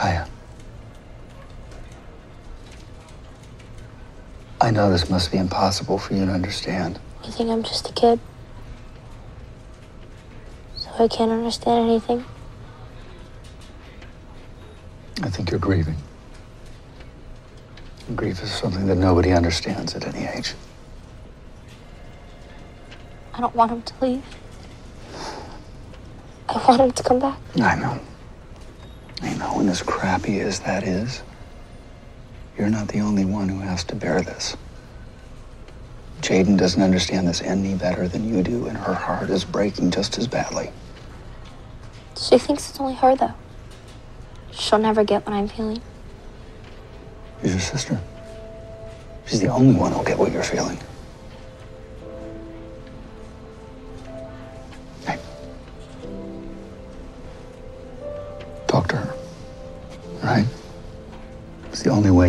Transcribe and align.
Kaya. 0.00 0.26
I 4.62 4.70
know 4.70 4.90
this 4.90 5.10
must 5.10 5.30
be 5.30 5.36
impossible 5.36 5.98
for 5.98 6.14
you 6.14 6.24
to 6.24 6.32
understand. 6.32 6.98
You 7.22 7.30
think 7.30 7.50
I'm 7.50 7.62
just 7.62 7.90
a 7.90 7.92
kid? 7.92 8.18
So 10.76 10.88
I 10.98 11.06
can't 11.06 11.30
understand 11.30 11.90
anything? 11.90 12.24
I 15.22 15.28
think 15.28 15.50
you're 15.50 15.60
grieving. 15.60 15.96
And 18.08 18.16
grief 18.16 18.42
is 18.42 18.50
something 18.50 18.86
that 18.86 18.96
nobody 18.96 19.32
understands 19.32 19.94
at 19.94 20.06
any 20.06 20.26
age. 20.26 20.54
I 23.34 23.40
don't 23.42 23.54
want 23.54 23.70
him 23.70 23.82
to 23.82 23.94
leave. 24.00 24.24
I 26.48 26.64
want 26.66 26.80
him 26.80 26.90
to 26.90 27.02
come 27.02 27.18
back. 27.18 27.38
I 27.60 27.76
know. 27.76 28.00
I 29.40 29.46
know, 29.46 29.60
and 29.60 29.70
as 29.70 29.82
crappy 29.82 30.40
as 30.40 30.60
that 30.60 30.82
is, 30.82 31.22
you're 32.58 32.68
not 32.68 32.88
the 32.88 33.00
only 33.00 33.24
one 33.24 33.48
who 33.48 33.60
has 33.60 33.84
to 33.84 33.94
bear 33.94 34.20
this. 34.20 34.54
Jaden 36.20 36.58
doesn't 36.58 36.82
understand 36.82 37.26
this 37.26 37.40
any 37.40 37.74
better 37.74 38.06
than 38.06 38.28
you 38.28 38.42
do, 38.42 38.66
and 38.66 38.76
her 38.76 38.92
heart 38.92 39.30
is 39.30 39.44
breaking 39.44 39.92
just 39.92 40.18
as 40.18 40.26
badly. 40.26 40.70
She 42.18 42.36
thinks 42.36 42.68
it's 42.68 42.78
only 42.78 42.94
her, 42.94 43.16
though. 43.16 43.32
She'll 44.52 44.78
never 44.78 45.04
get 45.04 45.24
what 45.24 45.34
I'm 45.34 45.48
feeling. 45.48 45.80
She's 47.40 47.52
your 47.52 47.60
sister. 47.60 48.00
She's 49.26 49.40
the 49.40 49.48
only 49.48 49.74
one 49.74 49.92
who'll 49.92 50.04
get 50.04 50.18
what 50.18 50.32
you're 50.32 50.42
feeling. 50.42 50.78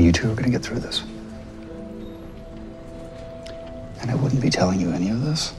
You 0.01 0.11
two 0.11 0.31
are 0.31 0.35
going 0.35 0.45
to 0.45 0.49
get 0.49 0.63
through 0.63 0.79
this. 0.79 1.03
And 4.01 4.09
I 4.09 4.15
wouldn't 4.15 4.41
be 4.41 4.49
telling 4.49 4.79
you 4.79 4.91
any 4.91 5.09
of 5.09 5.21
this 5.21 5.53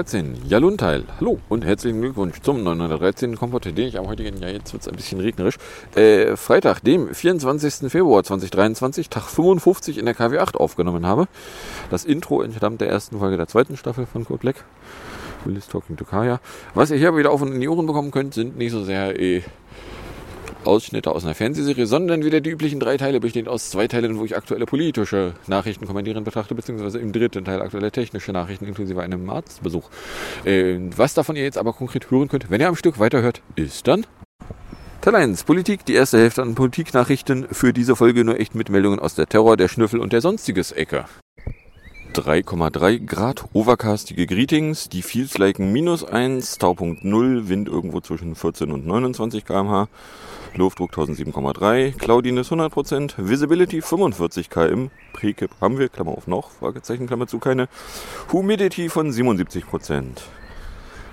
913, 0.00 0.48
Jalunteil. 0.48 1.04
Hallo 1.18 1.40
und 1.50 1.62
herzlichen 1.62 2.00
Glückwunsch 2.00 2.40
zum 2.40 2.62
913. 2.62 3.36
Kompott, 3.36 3.66
den 3.66 3.76
ich 3.76 3.98
am 3.98 4.06
heutigen 4.06 4.38
Jahr, 4.40 4.50
jetzt 4.50 4.72
wird 4.72 4.80
es 4.80 4.88
ein 4.88 4.96
bisschen 4.96 5.20
regnerisch, 5.20 5.58
äh, 5.94 6.36
Freitag, 6.36 6.80
dem 6.80 7.14
24. 7.14 7.90
Februar 7.90 8.24
2023, 8.24 9.10
Tag 9.10 9.24
55 9.24 9.98
in 9.98 10.06
der 10.06 10.16
KW8 10.16 10.56
aufgenommen 10.56 11.04
habe. 11.04 11.28
Das 11.90 12.06
Intro 12.06 12.40
entstammt 12.40 12.80
der 12.80 12.88
ersten 12.88 13.18
Folge 13.18 13.36
der 13.36 13.46
zweiten 13.46 13.76
Staffel 13.76 14.06
von 14.06 14.24
Code 14.24 14.40
Black. 14.40 14.64
Will 15.44 15.56
is 15.56 15.68
Talking 15.68 15.98
to 15.98 16.06
Kaya. 16.06 16.40
Was 16.74 16.90
ihr 16.90 16.96
hier 16.96 17.14
wieder 17.14 17.30
auf 17.30 17.42
und 17.42 17.52
in 17.52 17.60
die 17.60 17.68
Ohren 17.68 17.86
bekommen 17.86 18.10
könnt, 18.10 18.32
sind 18.32 18.56
nicht 18.56 18.72
so 18.72 18.82
sehr 18.82 19.20
äh, 19.20 19.42
Ausschnitte 20.64 21.12
aus 21.12 21.24
einer 21.24 21.34
Fernsehserie, 21.34 21.86
sondern 21.86 22.24
wieder 22.24 22.40
die 22.40 22.50
üblichen 22.50 22.80
drei 22.80 22.96
Teile, 22.96 23.20
bestehend 23.20 23.48
aus 23.48 23.70
zwei 23.70 23.88
Teilen, 23.88 24.18
wo 24.18 24.24
ich 24.24 24.36
aktuelle 24.36 24.66
politische 24.66 25.34
Nachrichten 25.46 25.86
kommentieren 25.86 26.24
betrachte, 26.24 26.54
beziehungsweise 26.54 26.98
im 26.98 27.12
dritten 27.12 27.44
Teil 27.44 27.62
aktuelle 27.62 27.90
technische 27.90 28.32
Nachrichten 28.32 28.66
inklusive 28.66 29.02
einem 29.02 29.28
Arztbesuch. 29.30 29.90
Äh, 30.44 30.78
was 30.96 31.14
davon 31.14 31.36
ihr 31.36 31.44
jetzt 31.44 31.58
aber 31.58 31.72
konkret 31.72 32.10
hören 32.10 32.28
könnt, 32.28 32.50
wenn 32.50 32.60
ihr 32.60 32.68
am 32.68 32.76
Stück 32.76 32.98
weiterhört, 32.98 33.42
ist 33.56 33.86
dann 33.86 34.06
Teil 35.00 35.14
1, 35.14 35.44
Politik, 35.44 35.86
die 35.86 35.94
erste 35.94 36.18
Hälfte 36.18 36.42
an 36.42 36.54
Politiknachrichten. 36.54 37.46
Für 37.50 37.72
diese 37.72 37.96
Folge 37.96 38.22
nur 38.22 38.38
echt 38.38 38.54
mit 38.54 38.68
Meldungen 38.68 38.98
aus 38.98 39.14
der 39.14 39.26
Terror, 39.26 39.56
der 39.56 39.68
Schnüffel 39.68 39.98
und 39.98 40.12
der 40.12 40.20
sonstiges 40.20 40.72
Ecke. 40.72 41.06
3,3 42.14 43.06
Grad, 43.06 43.44
overcastige 43.52 44.26
Greetings, 44.26 44.88
die 44.88 45.02
Feels 45.02 45.38
liken 45.38 45.72
minus 45.72 46.02
1, 46.02 46.58
Taupunkt 46.58 47.04
0, 47.04 47.48
Wind 47.48 47.68
irgendwo 47.68 48.00
zwischen 48.00 48.34
14 48.34 48.72
und 48.72 48.84
29 48.84 49.44
km/h, 49.44 49.88
Luftdruck 50.56 50.90
1007,3, 50.92 51.92
Cloudiness 51.96 52.50
100%, 52.50 53.14
Visibility 53.16 53.80
45 53.80 54.50
km, 54.50 54.90
Prekip 55.12 55.52
haben 55.60 55.78
wir, 55.78 55.88
Klammer 55.88 56.10
auf 56.10 56.26
noch, 56.26 56.50
Fragezeichen, 56.50 57.06
Klammer 57.06 57.28
zu 57.28 57.38
keine, 57.38 57.68
Humidity 58.32 58.88
von 58.88 59.12
77%. 59.12 60.22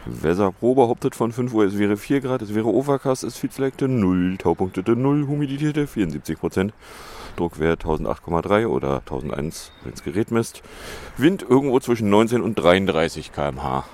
Weserpro 0.07 0.73
behauptet 0.73 1.13
von 1.13 1.31
5 1.31 1.53
Uhr, 1.53 1.65
es 1.65 1.77
wäre 1.77 1.97
4 1.97 2.21
Grad, 2.21 2.41
es 2.41 2.55
wäre 2.55 2.67
Overcast, 2.67 3.23
es 3.23 3.37
Feels 3.37 3.59
likte 3.59 3.87
0, 3.87 4.37
Taupunktete 4.39 4.95
0, 4.95 5.27
Humidität 5.27 5.77
74%. 5.77 6.71
Druckwert 7.37 7.85
1008,3 7.85 8.67
oder 8.67 8.99
1001, 8.99 9.71
wenn 9.83 9.91
das 9.91 10.03
Gerät 10.03 10.31
misst. 10.31 10.61
Wind 11.15 11.45
irgendwo 11.47 11.79
zwischen 11.79 12.09
19 12.09 12.41
und 12.41 12.55
33 12.55 13.31
km/h. 13.31 13.85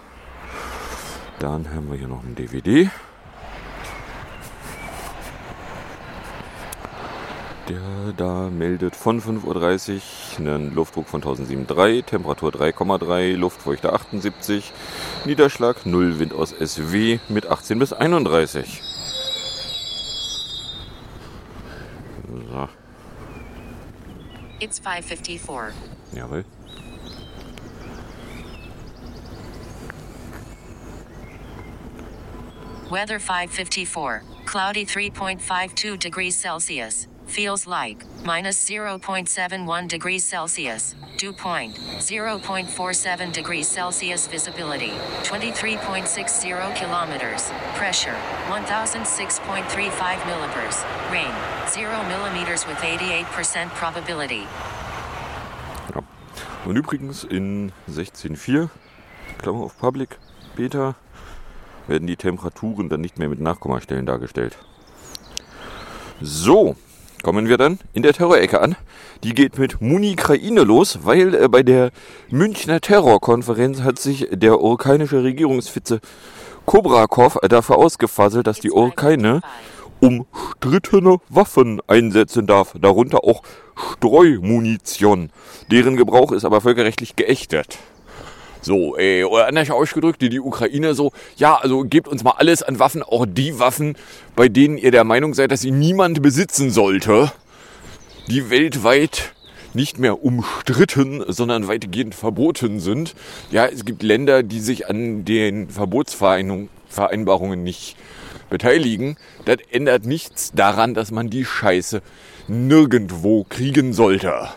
Dann 1.40 1.70
haben 1.74 1.92
wir 1.92 1.98
hier 1.98 2.08
noch 2.08 2.24
ein 2.24 2.36
DVD. 2.36 2.90
Der 7.70 8.14
da 8.18 8.50
meldet 8.50 8.96
von 8.96 9.22
5.30 9.22 9.94
Uhr 9.96 10.02
einen 10.38 10.76
Luftdruck 10.76 11.08
von 11.08 11.22
1007,3, 11.22 12.06
Temperatur 12.06 12.52
3,3, 12.52 13.36
Luftfeuchte 13.36 13.94
78, 13.94 14.74
Niederschlag 15.26 15.86
0, 15.86 16.20
Wind 16.20 16.34
aus 16.34 16.50
SW 16.52 17.20
mit 17.30 17.50
18 17.50 17.80
bis 17.80 17.94
31. 17.94 18.82
It's 24.64 24.80
554. 24.80 25.74
Jawohl. 26.14 26.46
Weather 32.90 33.20
554. 33.20 34.24
Cloudy 34.46 34.86
3.52 34.86 36.00
degrees 36.00 36.38
Celsius. 36.38 37.08
Feels 37.28 37.66
like 37.66 38.06
minus 38.26 38.70
0.71 38.70 39.88
degrees 39.88 40.24
Celsius. 40.24 40.96
Dew 41.18 41.34
point 41.34 41.76
0.47 42.00 43.32
degrees 43.34 43.68
Celsius. 43.68 44.28
Visibility 44.28 44.92
23.60 45.24 46.76
kilometers. 46.76 47.52
Pressure 47.76 48.16
1006.35 48.50 50.26
millibars. 50.28 50.84
Rain 51.12 51.34
0 51.74 52.04
millimeters 52.08 52.68
with 52.68 52.78
88% 52.78 53.70
probability. 53.70 54.46
Ja. 55.96 56.04
Und 56.66 56.76
übrigens 56.78 57.24
in 57.24 57.72
16.4, 57.90 58.70
Klammer 59.38 59.64
auf 59.64 59.78
Public, 59.78 60.18
Beta, 60.56 60.96
werden 61.88 62.08
die 62.08 62.16
Temperaturen 62.16 62.90
dann 62.90 63.02
nicht 63.02 63.18
mehr 63.18 63.30
mit 63.30 63.40
Nachkommastellen 63.40 64.06
dargestellt. 64.06 64.58
So, 66.22 66.76
kommen 67.24 67.50
wir 67.50 67.58
dann 67.58 67.80
in 67.94 68.04
der 68.04 68.14
Terrorecke 68.14 68.62
an. 68.62 68.76
Die 69.24 69.34
geht 69.34 69.58
mit 69.58 69.82
Munikraine 69.82 70.62
los, 70.62 71.00
weil 71.04 71.34
äh, 71.34 71.48
bei 71.48 71.64
der 71.64 71.90
Münchner 72.30 72.80
Terrorkonferenz 72.82 73.82
hat 73.82 73.98
sich 73.98 74.28
der 74.32 74.62
ukrainische 74.62 75.24
Regierungsvizepräsident 75.24 76.04
Kobrakov 76.66 77.38
dafür 77.50 77.78
ausgefaselt, 77.78 78.48
dass 78.48 78.60
die 78.60 78.72
Ukraine 78.72 79.42
umstrittene 80.00 81.18
Waffen 81.30 81.82
einsetzen 81.88 82.48
darf, 82.48 82.74
darunter 82.80 83.24
auch 83.24 83.44
Streumunition. 83.76 85.30
Deren 85.72 85.98
Gebrauch 85.98 86.32
ist 86.32 86.46
aber 86.46 86.62
völkerrechtlich 86.62 87.16
geächtet. 87.16 87.78
So, 88.64 88.98
äh, 88.98 89.26
oder 89.26 89.48
anders 89.48 89.70
ausgedrückt, 89.70 90.22
die, 90.22 90.30
die 90.30 90.40
Ukraine 90.40 90.96
so, 90.96 91.12
ja, 91.36 91.56
also 91.58 91.84
gebt 91.84 92.08
uns 92.08 92.24
mal 92.24 92.36
alles 92.38 92.64
an 92.64 92.80
Waffen, 92.80 93.04
auch 93.04 93.26
die 93.28 93.60
Waffen, 93.60 93.96
bei 94.38 94.48
denen 94.48 94.78
ihr 94.78 94.92
der 94.92 95.04
Meinung 95.04 95.34
seid, 95.34 95.52
dass 95.52 95.62
sie 95.62 95.72
niemand 95.72 96.22
besitzen 96.22 96.72
sollte, 96.72 97.32
die 98.30 98.50
weltweit 98.50 99.34
nicht 99.74 100.00
mehr 100.00 100.24
umstritten, 100.24 101.24
sondern 101.28 101.68
weitgehend 101.68 102.16
verboten 102.16 102.80
sind. 102.80 103.16
Ja, 103.52 103.66
es 103.66 103.84
gibt 103.84 104.02
Länder, 104.02 104.44
die 104.44 104.62
sich 104.62 104.88
an 104.88 105.26
den 105.26 105.70
Verbotsvereinbarungen 105.70 107.64
nicht 107.64 107.98
beteiligen. 108.50 109.18
Das 109.46 109.58
ändert 109.72 110.06
nichts 110.06 110.52
daran, 110.54 110.94
dass 110.94 111.12
man 111.12 111.30
die 111.30 111.44
Scheiße 111.44 112.02
nirgendwo 112.48 113.46
kriegen 113.50 113.94
sollte. 113.94 114.50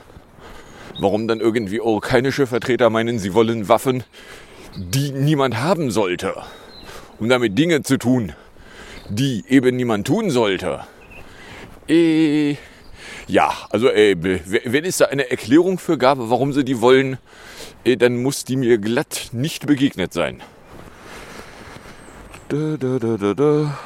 Warum 0.99 1.29
dann 1.29 1.41
irgendwie 1.41 1.81
ukrainische 1.81 2.47
Vertreter 2.47 2.89
meinen, 2.91 3.19
sie 3.19 3.35
wollen 3.35 3.69
Waffen, 3.69 4.05
die 4.77 5.11
niemand 5.11 5.61
haben 5.63 5.91
sollte, 5.91 6.35
um 7.19 7.29
damit 7.29 7.59
Dinge 7.59 7.83
zu 7.83 7.99
tun, 7.99 8.33
die 9.09 9.45
eben 9.49 9.77
niemand 9.77 10.07
tun 10.07 10.31
sollte. 10.31 10.81
Äh, 11.89 12.57
ja, 13.29 13.53
also 13.71 13.89
äh, 13.91 14.17
wenn 14.21 14.85
es 14.85 14.99
da 14.99 15.07
eine 15.07 15.31
Erklärung 15.31 15.79
für 15.79 15.99
gab, 15.99 16.19
warum 16.21 16.53
sie 16.53 16.65
die 16.65 16.81
wollen, 16.81 17.19
äh, 17.85 17.97
dann 17.97 18.23
muss 18.23 18.45
die 18.45 18.57
mir 18.57 18.79
glatt 18.79 19.29
nicht 19.33 19.67
begegnet 19.67 20.13
sein. 20.13 20.43
Da, 22.49 22.77
da, 22.79 22.99
da, 22.99 23.17
da, 23.17 23.35
da. 23.35 23.79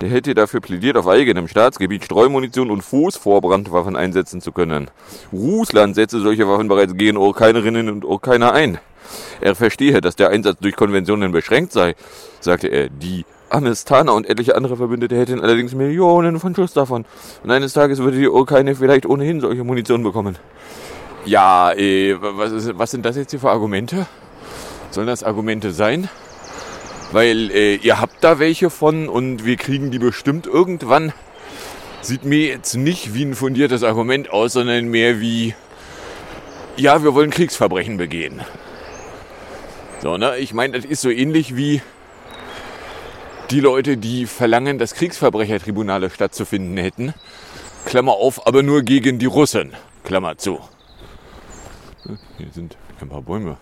Der 0.00 0.08
hätte 0.08 0.34
dafür 0.34 0.60
plädiert, 0.60 0.96
auf 0.96 1.06
eigenem 1.06 1.46
Staatsgebiet 1.46 2.04
Streumunition 2.04 2.70
und 2.70 2.82
Fußvorbrandwaffen 2.82 3.96
einsetzen 3.96 4.40
zu 4.40 4.50
können. 4.50 4.90
Russland 5.30 5.94
setze 5.94 6.20
solche 6.20 6.48
Waffen 6.48 6.68
bereits 6.68 6.94
gegen 6.94 7.18
Urkeinerinnen 7.18 7.90
und 7.90 8.04
Urkainer 8.04 8.52
ein. 8.52 8.78
Er 9.40 9.54
verstehe, 9.54 10.00
dass 10.00 10.16
der 10.16 10.30
Einsatz 10.30 10.58
durch 10.60 10.76
Konventionen 10.76 11.32
beschränkt 11.32 11.72
sei, 11.72 11.94
sagte 12.40 12.68
er. 12.68 12.88
Die 12.88 13.26
Amestaner 13.50 14.14
und 14.14 14.28
etliche 14.28 14.54
andere 14.54 14.76
Verbündete 14.76 15.16
hätten 15.16 15.40
allerdings 15.40 15.74
Millionen 15.74 16.40
von 16.40 16.54
Schuss 16.54 16.72
davon. 16.72 17.04
Und 17.42 17.50
eines 17.50 17.72
Tages 17.72 17.98
würde 17.98 18.16
die 18.16 18.28
Urkaine 18.28 18.74
vielleicht 18.76 19.04
ohnehin 19.04 19.40
solche 19.40 19.64
Munition 19.64 20.02
bekommen. 20.02 20.38
Ja, 21.26 21.72
äh, 21.72 22.16
was, 22.18 22.52
ist, 22.52 22.78
was 22.78 22.90
sind 22.90 23.04
das 23.04 23.16
jetzt 23.16 23.32
hier 23.32 23.40
für 23.40 23.50
Argumente? 23.50 24.06
Sollen 24.90 25.08
das 25.08 25.22
Argumente 25.22 25.72
sein? 25.72 26.08
Weil 27.12 27.50
äh, 27.50 27.74
ihr 27.76 28.00
habt 28.00 28.22
da 28.22 28.38
welche 28.38 28.70
von 28.70 29.08
und 29.08 29.44
wir 29.44 29.56
kriegen 29.56 29.90
die 29.90 29.98
bestimmt 29.98 30.46
irgendwann. 30.46 31.12
Sieht 32.02 32.24
mir 32.24 32.46
jetzt 32.46 32.74
nicht 32.74 33.14
wie 33.14 33.24
ein 33.24 33.34
fundiertes 33.34 33.82
Argument 33.82 34.30
aus, 34.30 34.52
sondern 34.52 34.88
mehr 34.88 35.20
wie, 35.20 35.54
ja, 36.76 37.02
wir 37.02 37.14
wollen 37.14 37.30
Kriegsverbrechen 37.30 37.96
begehen. 37.96 38.40
So, 40.00 40.16
ne? 40.16 40.38
Ich 40.38 40.54
meine, 40.54 40.78
das 40.78 40.84
ist 40.88 41.02
so 41.02 41.10
ähnlich 41.10 41.56
wie 41.56 41.82
die 43.50 43.60
Leute, 43.60 43.96
die 43.96 44.26
verlangen, 44.26 44.78
dass 44.78 44.94
Kriegsverbrechertribunale 44.94 46.10
stattzufinden 46.10 46.76
hätten. 46.76 47.12
Klammer 47.84 48.12
auf, 48.12 48.46
aber 48.46 48.62
nur 48.62 48.82
gegen 48.82 49.18
die 49.18 49.26
Russen. 49.26 49.72
Klammer 50.04 50.38
zu. 50.38 50.60
Hier 52.38 52.48
sind 52.52 52.76
ein 53.00 53.08
paar 53.08 53.22
Bäume 53.22 53.58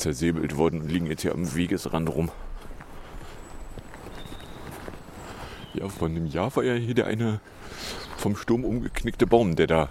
zersäbelt 0.00 0.56
worden 0.56 0.80
und 0.82 0.90
liegen 0.90 1.06
jetzt 1.06 1.22
hier 1.22 1.32
am 1.32 1.54
Wegesrand 1.54 2.08
rum. 2.08 2.30
Ja, 5.74 5.88
vor 5.88 6.08
einem 6.08 6.26
Jahr 6.26 6.54
war 6.56 6.64
ja 6.64 6.74
hier 6.74 6.94
der 6.94 7.06
eine 7.06 7.40
vom 8.16 8.36
Sturm 8.36 8.64
umgeknickte 8.64 9.26
Baum, 9.26 9.56
der 9.56 9.66
da 9.66 9.88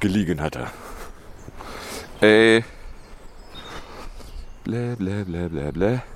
gelegen 0.00 0.40
hatte. 0.40 0.66
Äh. 2.20 2.62
Blä, 4.64 4.96
blä, 4.96 5.24
blä, 5.24 5.48
blä, 5.48 5.72
blä. 5.72 6.11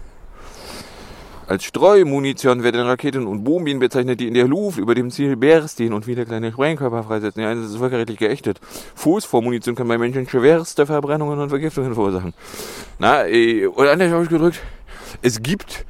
Als 1.48 1.62
Streumunition 1.62 2.64
werden 2.64 2.80
Raketen 2.80 3.26
und 3.26 3.44
Bomben 3.44 3.78
bezeichnet, 3.78 4.18
die 4.18 4.26
in 4.26 4.34
der 4.34 4.48
Luft 4.48 4.78
über 4.78 4.96
dem 4.96 5.12
Ziel 5.12 5.38
stehen 5.68 5.92
und 5.92 6.08
wieder 6.08 6.24
kleine 6.24 6.50
Sprengkörper 6.50 7.04
freisetzen. 7.04 7.42
Ja, 7.42 7.54
das 7.54 7.66
ist 7.66 7.76
völkerrechtlich 7.76 8.18
geächtet. 8.18 8.60
Phosphormunition 8.96 9.76
kann 9.76 9.86
bei 9.86 9.96
Menschen 9.96 10.28
schwerste 10.28 10.86
Verbrennungen 10.86 11.38
und 11.38 11.50
Vergiftungen 11.50 11.94
verursachen. 11.94 12.34
Na, 12.98 13.28
äh, 13.28 13.66
oder 13.68 13.92
anders 13.92 14.12
ausgedrückt, 14.12 14.60
es 15.22 15.40
gibt 15.40 15.86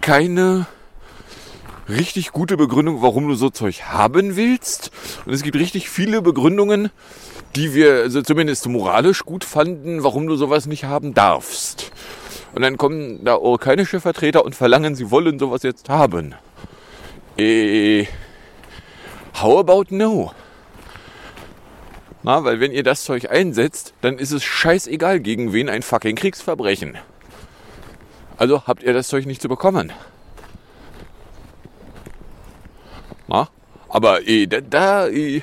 keine 0.00 0.66
richtig 1.88 2.30
gute 2.30 2.56
Begründung, 2.56 3.02
warum 3.02 3.26
du 3.26 3.34
so 3.34 3.50
Zeug 3.50 3.82
haben 3.82 4.36
willst. 4.36 4.92
Und 5.26 5.32
es 5.32 5.42
gibt 5.42 5.56
richtig 5.56 5.90
viele 5.90 6.22
Begründungen, 6.22 6.90
die 7.56 7.74
wir 7.74 7.94
also 7.94 8.22
zumindest 8.22 8.68
moralisch 8.68 9.24
gut 9.24 9.42
fanden, 9.42 10.04
warum 10.04 10.28
du 10.28 10.36
sowas 10.36 10.66
nicht 10.66 10.84
haben 10.84 11.14
darfst. 11.14 11.90
Und 12.54 12.62
dann 12.62 12.76
kommen 12.76 13.24
da 13.24 13.36
urkeinische 13.36 14.00
Vertreter 14.00 14.44
und 14.44 14.54
verlangen, 14.54 14.94
sie 14.94 15.10
wollen 15.10 15.38
sowas 15.38 15.62
jetzt 15.62 15.88
haben. 15.88 16.34
Äh, 17.38 18.06
how 19.40 19.60
about 19.60 19.86
no? 19.90 20.32
Na, 22.22 22.44
weil 22.44 22.60
wenn 22.60 22.72
ihr 22.72 22.82
das 22.82 23.04
Zeug 23.04 23.30
einsetzt, 23.30 23.94
dann 24.02 24.18
ist 24.18 24.32
es 24.32 24.44
scheißegal, 24.44 25.20
gegen 25.20 25.52
wen 25.52 25.68
ein 25.68 25.82
fucking 25.82 26.16
Kriegsverbrechen. 26.16 26.98
Also 28.36 28.66
habt 28.66 28.82
ihr 28.82 28.92
das 28.92 29.08
Zeug 29.08 29.26
nicht 29.26 29.40
zu 29.40 29.48
bekommen. 29.48 29.92
Na? 33.28 33.48
Aber 33.88 34.26
eh, 34.26 34.46
da, 34.46 34.60
da 34.60 35.08
eh, 35.08 35.42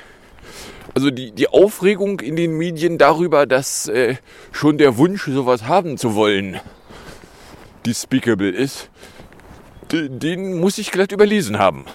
also 0.94 1.10
die, 1.10 1.32
die 1.32 1.48
Aufregung 1.48 2.20
in 2.20 2.36
den 2.36 2.56
Medien 2.56 2.98
darüber, 2.98 3.46
dass 3.46 3.88
äh, 3.88 4.16
schon 4.52 4.78
der 4.78 4.96
Wunsch, 4.98 5.24
sowas 5.26 5.64
haben 5.66 5.96
zu 5.96 6.14
wollen, 6.14 6.60
despicable 7.88 8.50
ist, 8.50 8.90
den 9.90 10.60
muss 10.60 10.76
ich 10.78 10.90
glatt 10.90 11.12
überlesen 11.12 11.58
haben. 11.58 11.86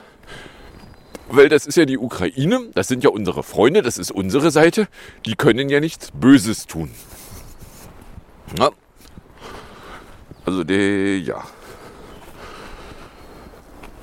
Weil 1.30 1.50
das 1.50 1.66
ist 1.66 1.78
ja 1.78 1.86
die 1.86 1.98
Ukraine, 1.98 2.70
das 2.74 2.88
sind 2.88 3.04
ja 3.04 3.10
unsere 3.10 3.44
Freunde, 3.44 3.82
das 3.82 3.98
ist 3.98 4.12
unsere 4.12 4.52
Seite, 4.52 4.88
die 5.26 5.36
können 5.36 5.70
ja 5.70 5.80
nichts 5.80 6.10
Böses 6.12 6.66
tun. 6.66 6.92
Na? 8.58 8.72
Also 10.46 10.64
der, 10.64 11.20
ja. 11.20 11.44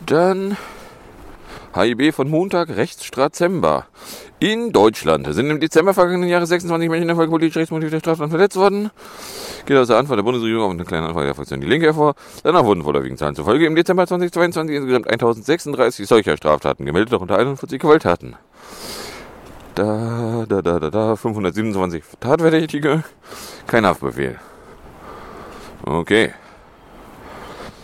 Dann 0.06 0.56
HIB 1.75 2.14
von 2.14 2.28
Montag, 2.28 2.70
Rechtsstrazember. 2.70 3.87
In 4.42 4.72
Deutschland 4.72 5.26
sind 5.34 5.50
im 5.50 5.60
Dezember 5.60 5.92
vergangenen 5.92 6.31
Jahres 6.31 6.48
26 6.48 6.88
Menschen 6.88 7.02
in 7.02 7.08
der 7.08 7.16
Folge 7.16 7.31
politisch 7.31 7.58
rechtsmotiv 7.58 7.90
der 7.90 8.00
Straftat 8.00 8.31
verletzt 8.31 8.56
worden. 8.56 8.90
Geht 9.66 9.76
aus 9.76 9.88
der 9.88 9.98
Antwort 9.98 10.16
der 10.19 10.22
Bundesregierung 10.22 10.64
auf 10.64 10.70
eine 10.70 10.87
kleine 10.87 11.08
Anfrage 11.08 11.26
der 11.26 11.34
Fraktion 11.34 11.60
Die 11.60 11.66
Linke 11.66 11.84
hervor. 11.84 12.14
Danach 12.42 12.64
wurden 12.64 12.82
vorderwiegend 12.82 13.19
Zahlen 13.19 13.34
zufolge 13.34 13.66
im 13.66 13.75
Dezember 13.76 14.06
2022 14.06 14.75
insgesamt 14.75 15.10
1036 15.10 16.08
solcher 16.08 16.38
Straftaten 16.38 16.87
gemeldet, 16.87 17.12
darunter 17.12 17.37
41 17.37 17.78
Gewalttaten. 17.78 18.37
Da, 19.75 20.46
da, 20.48 20.62
da, 20.62 20.78
da, 20.78 20.90
da, 20.90 21.16
527 21.16 22.02
Tatverdächtige, 22.19 23.04
kein 23.66 23.84
Haftbefehl. 23.84 24.38
Okay. 25.84 26.32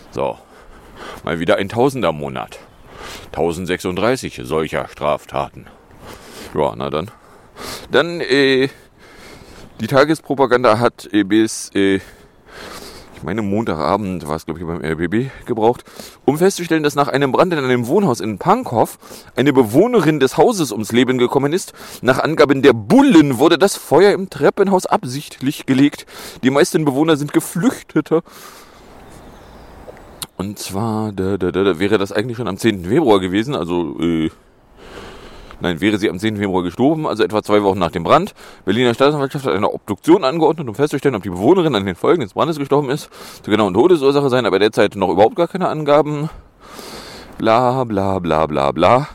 So. 0.09 0.39
Mal 1.23 1.39
wieder 1.39 1.57
ein 1.57 1.69
Tausender 1.69 2.11
Monat. 2.13 2.57
1036 3.31 4.41
solcher 4.43 4.87
Straftaten. 4.87 5.67
Ja, 6.53 6.73
na 6.75 6.89
dann. 6.89 7.11
Dann, 7.91 8.21
äh, 8.21 8.69
die 9.79 9.87
Tagespropaganda 9.87 10.79
hat 10.79 11.07
äh, 11.11 11.23
bis, 11.23 11.71
äh, 11.75 11.95
ich 13.15 13.23
meine, 13.23 13.41
Montagabend 13.41 14.27
war 14.27 14.35
es, 14.35 14.45
glaube 14.45 14.59
ich, 14.59 14.65
beim 14.65 14.83
RBB 14.83 15.29
gebraucht, 15.45 15.83
um 16.25 16.37
festzustellen, 16.37 16.83
dass 16.83 16.95
nach 16.95 17.07
einem 17.07 17.31
Brand 17.31 17.51
in 17.51 17.59
einem 17.59 17.87
Wohnhaus 17.87 18.19
in 18.19 18.37
Pankow 18.37 18.97
eine 19.35 19.53
Bewohnerin 19.53 20.19
des 20.19 20.37
Hauses 20.37 20.71
ums 20.71 20.91
Leben 20.91 21.17
gekommen 21.17 21.51
ist. 21.51 21.73
Nach 22.01 22.19
Angaben 22.19 22.61
der 22.61 22.73
Bullen 22.73 23.39
wurde 23.39 23.57
das 23.57 23.75
Feuer 23.75 24.13
im 24.13 24.29
Treppenhaus 24.29 24.85
absichtlich 24.85 25.65
gelegt. 25.65 26.05
Die 26.43 26.51
meisten 26.51 26.85
Bewohner 26.85 27.17
sind 27.17 27.33
Geflüchtete. 27.33 28.21
Und 30.37 30.59
zwar, 30.59 31.11
da, 31.11 31.37
da, 31.37 31.51
da, 31.51 31.63
da 31.63 31.79
wäre 31.79 31.97
das 31.97 32.11
eigentlich 32.11 32.37
schon 32.37 32.47
am 32.47 32.57
10. 32.57 32.85
Februar 32.85 33.19
gewesen, 33.19 33.55
also 33.55 33.99
äh, 33.99 34.29
Nein, 35.59 35.81
wäre 35.81 35.97
sie 35.97 36.09
am 36.09 36.19
10. 36.19 36.37
Februar 36.37 36.61
gestorben, 36.61 37.07
also 37.07 37.23
etwa 37.23 37.41
zwei 37.41 37.63
Wochen 37.63 37.79
nach 37.79 37.89
dem 37.89 38.03
Brand. 38.03 38.35
Berliner 38.65 38.93
Staatsanwaltschaft 38.93 39.45
hat 39.45 39.53
eine 39.53 39.71
Obduktion 39.71 40.23
angeordnet, 40.23 40.67
um 40.67 40.75
festzustellen, 40.75 41.15
ob 41.15 41.23
die 41.23 41.31
Bewohnerin 41.31 41.73
an 41.73 41.85
den 41.85 41.95
Folgen 41.95 42.21
des 42.21 42.33
Brandes 42.33 42.59
gestorben 42.59 42.89
ist. 42.91 43.09
Zur 43.41 43.51
genauen 43.51 43.73
Todesursache 43.73 44.29
seien 44.29 44.45
aber 44.45 44.59
derzeit 44.59 44.95
noch 44.95 45.09
überhaupt 45.09 45.35
gar 45.35 45.47
keine 45.47 45.67
Angaben. 45.69 46.29
Bla 47.39 47.83
bla 47.85 48.19
bla 48.19 48.45
bla 48.45 48.71
bla. 48.71 49.07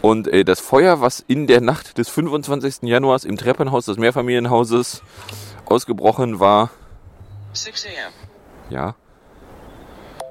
Und 0.00 0.26
äh, 0.26 0.44
das 0.44 0.60
Feuer, 0.60 1.00
was 1.00 1.20
in 1.20 1.46
der 1.46 1.60
Nacht 1.60 1.98
des 1.98 2.08
25. 2.08 2.82
Januars 2.82 3.24
im 3.24 3.36
Treppenhaus 3.36 3.84
des 3.84 3.98
Mehrfamilienhauses 3.98 5.02
ausgebrochen 5.66 6.40
war. 6.40 6.70
6 7.52 7.86
a.m. 7.86 8.12
Ja. 8.70 8.96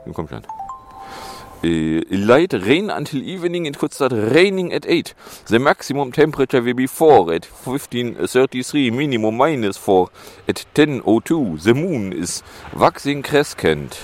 Nun 0.06 0.14
kommt 0.14 0.30
schon. 0.30 0.42
Uh, 1.64 2.02
light 2.10 2.54
rain 2.54 2.90
until 2.90 3.22
evening 3.22 3.68
it 3.68 3.78
could 3.78 3.94
start 3.94 4.12
raining 4.12 4.74
at 4.74 4.84
8. 4.88 5.14
The 5.46 5.60
maximum 5.60 6.12
temperature 6.12 6.60
will 6.60 6.74
be 6.74 6.88
4 6.88 7.34
at 7.34 7.46
1533, 7.46 8.90
minimum 8.90 9.38
minus 9.38 9.78
4 9.78 10.10
at 10.48 10.66
1002. 10.74 11.58
The 11.60 11.76
moon 11.76 12.14
is 12.14 12.42
waxing 12.74 13.22
crescent. 13.22 14.00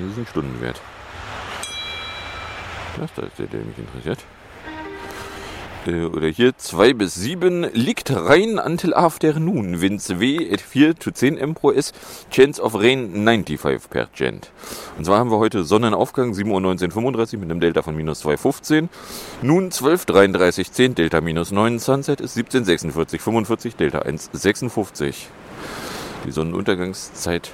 Das 0.00 0.10
ist 0.10 0.18
ein 0.18 0.26
Stundenwert. 0.26 0.80
Das, 2.96 3.10
ist 3.10 3.38
der, 3.38 3.46
der 3.46 3.60
mich 3.60 3.78
interessiert. 3.78 4.24
Oder 5.88 6.28
hier 6.28 6.56
2 6.56 6.92
bis 6.92 7.14
7 7.14 7.66
liegt 7.72 8.10
rein 8.10 8.58
until 8.58 8.92
afternoon. 8.92 9.80
Winds 9.80 10.20
W 10.20 10.52
at 10.52 10.60
4 10.60 10.94
to 10.94 11.10
10 11.10 11.38
M 11.38 11.54
pro 11.54 11.72
S. 11.72 11.92
Chance 12.30 12.60
of 12.62 12.74
Rain 12.74 13.26
95%. 13.26 14.48
Und 14.98 15.04
zwar 15.04 15.18
haben 15.18 15.30
wir 15.30 15.38
heute 15.38 15.64
Sonnenaufgang 15.64 16.32
7.19.35 16.32 17.34
Uhr 17.34 17.40
mit 17.40 17.50
einem 17.50 17.60
Delta 17.60 17.80
von 17.80 17.96
minus 17.96 18.22
2,15. 18.22 18.88
Nun 19.40 19.70
12.33.10 19.70 20.94
Delta 20.94 21.22
minus 21.22 21.52
9. 21.52 21.78
Sunset 21.78 22.20
ist 22.20 22.36
17.46.45 22.36 23.76
Delta 23.76 24.00
1,56. 24.00 25.14
Die 26.26 26.32
Sonnenuntergangszeit 26.32 27.50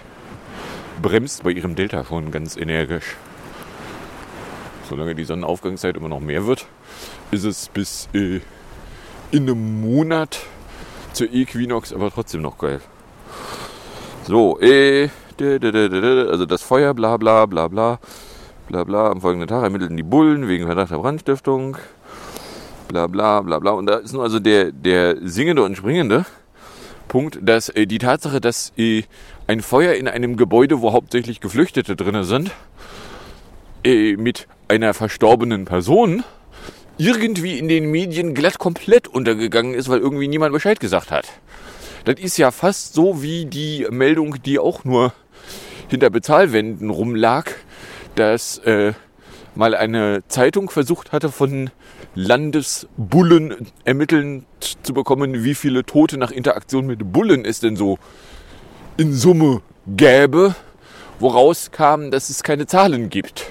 bremst 1.00 1.44
bei 1.44 1.50
ihrem 1.50 1.76
Delta 1.76 2.04
schon 2.04 2.32
ganz 2.32 2.56
energisch. 2.56 3.16
Solange 4.88 5.14
die 5.14 5.24
Sonnenaufgangszeit 5.24 5.96
immer 5.96 6.08
noch 6.08 6.20
mehr 6.20 6.46
wird, 6.46 6.66
ist 7.30 7.44
es 7.44 7.68
bis 7.68 8.08
äh, 8.12 8.40
in 9.30 9.42
einem 9.42 9.80
Monat 9.80 10.40
zur 11.12 11.32
Equinox 11.32 11.92
aber 11.92 12.10
trotzdem 12.10 12.42
noch 12.42 12.58
geil. 12.58 12.80
So, 14.26 14.58
äh, 14.60 15.08
also 15.40 16.46
das 16.46 16.62
Feuer, 16.62 16.94
bla 16.94 17.16
bla 17.16 17.46
bla 17.46 17.68
bla 17.68 17.98
bla 18.68 18.84
bla. 18.84 19.10
Am 19.10 19.20
folgenden 19.20 19.48
Tag 19.48 19.62
ermittelten 19.62 19.96
die 19.96 20.02
Bullen 20.02 20.48
wegen 20.48 20.66
Verdacht 20.66 20.90
der 20.90 20.98
Brandstiftung. 20.98 21.76
Bla 22.88 23.06
bla 23.06 23.42
bla 23.42 23.58
bla. 23.58 23.72
Und 23.72 23.86
da 23.86 23.96
ist 23.96 24.12
nun 24.12 24.22
also 24.22 24.38
der, 24.38 24.72
der 24.72 25.16
singende 25.22 25.62
und 25.62 25.76
springende 25.76 26.24
Punkt, 27.08 27.38
dass 27.42 27.68
äh, 27.68 27.86
die 27.86 27.98
Tatsache, 27.98 28.40
dass 28.40 28.72
äh, 28.76 29.02
ein 29.46 29.60
Feuer 29.60 29.94
in 29.94 30.08
einem 30.08 30.36
Gebäude, 30.36 30.80
wo 30.80 30.92
hauptsächlich 30.92 31.40
Geflüchtete 31.40 31.96
drin 31.96 32.24
sind, 32.24 32.50
äh, 33.84 34.16
mit 34.16 34.46
einer 34.68 34.94
verstorbenen 34.94 35.64
Person 35.64 36.24
irgendwie 36.98 37.58
in 37.58 37.68
den 37.68 37.90
Medien 37.90 38.34
glatt 38.34 38.58
komplett 38.58 39.08
untergegangen 39.08 39.74
ist, 39.74 39.88
weil 39.88 39.98
irgendwie 39.98 40.28
niemand 40.28 40.52
Bescheid 40.52 40.80
gesagt 40.80 41.10
hat. 41.10 41.26
Das 42.04 42.16
ist 42.20 42.36
ja 42.36 42.50
fast 42.50 42.94
so 42.94 43.22
wie 43.22 43.46
die 43.46 43.86
Meldung, 43.90 44.42
die 44.42 44.58
auch 44.58 44.84
nur 44.84 45.12
hinter 45.88 46.10
Bezahlwänden 46.10 46.90
rumlag, 46.90 47.50
dass 48.14 48.58
äh, 48.58 48.92
mal 49.54 49.74
eine 49.74 50.22
Zeitung 50.28 50.70
versucht 50.70 51.12
hatte, 51.12 51.30
von 51.30 51.70
Landesbullen 52.14 53.68
ermitteln 53.84 54.46
zu 54.82 54.94
bekommen, 54.94 55.44
wie 55.44 55.54
viele 55.54 55.84
Tote 55.84 56.18
nach 56.18 56.30
Interaktion 56.30 56.86
mit 56.86 57.12
Bullen 57.12 57.44
es 57.44 57.60
denn 57.60 57.76
so 57.76 57.98
in 58.96 59.12
Summe 59.12 59.62
gäbe, 59.86 60.54
woraus 61.18 61.70
kam, 61.72 62.10
dass 62.10 62.30
es 62.30 62.42
keine 62.42 62.66
Zahlen 62.66 63.10
gibt 63.10 63.50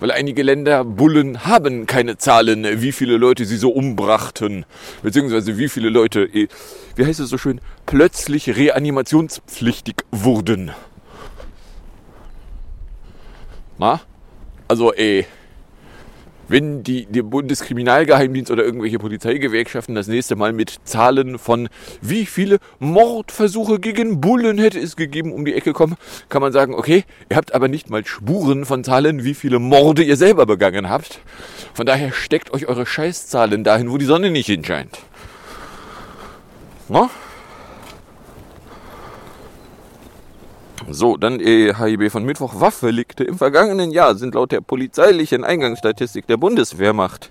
weil 0.00 0.10
einige 0.10 0.42
Länder 0.42 0.84
Bullen 0.84 1.44
haben 1.46 1.86
keine 1.86 2.18
Zahlen, 2.18 2.82
wie 2.82 2.92
viele 2.92 3.16
Leute 3.16 3.44
sie 3.44 3.56
so 3.56 3.70
umbrachten, 3.70 4.66
beziehungsweise 5.02 5.58
wie 5.58 5.68
viele 5.68 5.88
Leute, 5.88 6.24
eh, 6.24 6.48
wie 6.96 7.04
heißt 7.06 7.20
es 7.20 7.28
so 7.28 7.38
schön, 7.38 7.60
plötzlich 7.86 8.56
reanimationspflichtig 8.56 9.96
wurden. 10.10 10.72
Na? 13.78 14.00
Also, 14.68 14.94
eh, 14.94 15.24
wenn 16.48 16.82
die, 16.82 17.06
der 17.06 17.22
Bundeskriminalgeheimdienst 17.22 18.50
oder 18.50 18.64
irgendwelche 18.64 18.98
Polizeigewerkschaften 18.98 19.94
das 19.94 20.06
nächste 20.06 20.36
Mal 20.36 20.52
mit 20.52 20.76
Zahlen 20.84 21.38
von 21.38 21.68
wie 22.00 22.26
viele 22.26 22.58
Mordversuche 22.78 23.78
gegen 23.78 24.20
Bullen 24.20 24.58
hätte 24.58 24.78
es 24.78 24.96
gegeben 24.96 25.32
um 25.32 25.44
die 25.44 25.54
Ecke 25.54 25.72
kommen, 25.72 25.96
kann 26.28 26.42
man 26.42 26.52
sagen, 26.52 26.74
okay, 26.74 27.04
ihr 27.30 27.36
habt 27.36 27.54
aber 27.54 27.68
nicht 27.68 27.90
mal 27.90 28.04
Spuren 28.04 28.64
von 28.64 28.84
Zahlen, 28.84 29.24
wie 29.24 29.34
viele 29.34 29.58
Morde 29.58 30.02
ihr 30.02 30.16
selber 30.16 30.46
begangen 30.46 30.88
habt. 30.88 31.20
Von 31.72 31.86
daher 31.86 32.12
steckt 32.12 32.52
euch 32.52 32.66
eure 32.66 32.86
Scheißzahlen 32.86 33.64
dahin, 33.64 33.90
wo 33.90 33.98
die 33.98 34.04
Sonne 34.04 34.30
nicht 34.30 34.46
hinscheint. 34.46 34.98
Na? 36.88 37.10
So, 40.90 41.16
dann 41.16 41.40
e 41.40 41.72
HIB 41.74 42.10
von 42.10 42.24
Mittwoch. 42.24 42.60
Waffendelikte 42.60 43.24
im 43.24 43.38
vergangenen 43.38 43.90
Jahr 43.90 44.16
sind 44.16 44.34
laut 44.34 44.52
der 44.52 44.60
polizeilichen 44.60 45.44
Eingangsstatistik 45.44 46.26
der 46.26 46.36
Bundeswehrmacht 46.36 47.30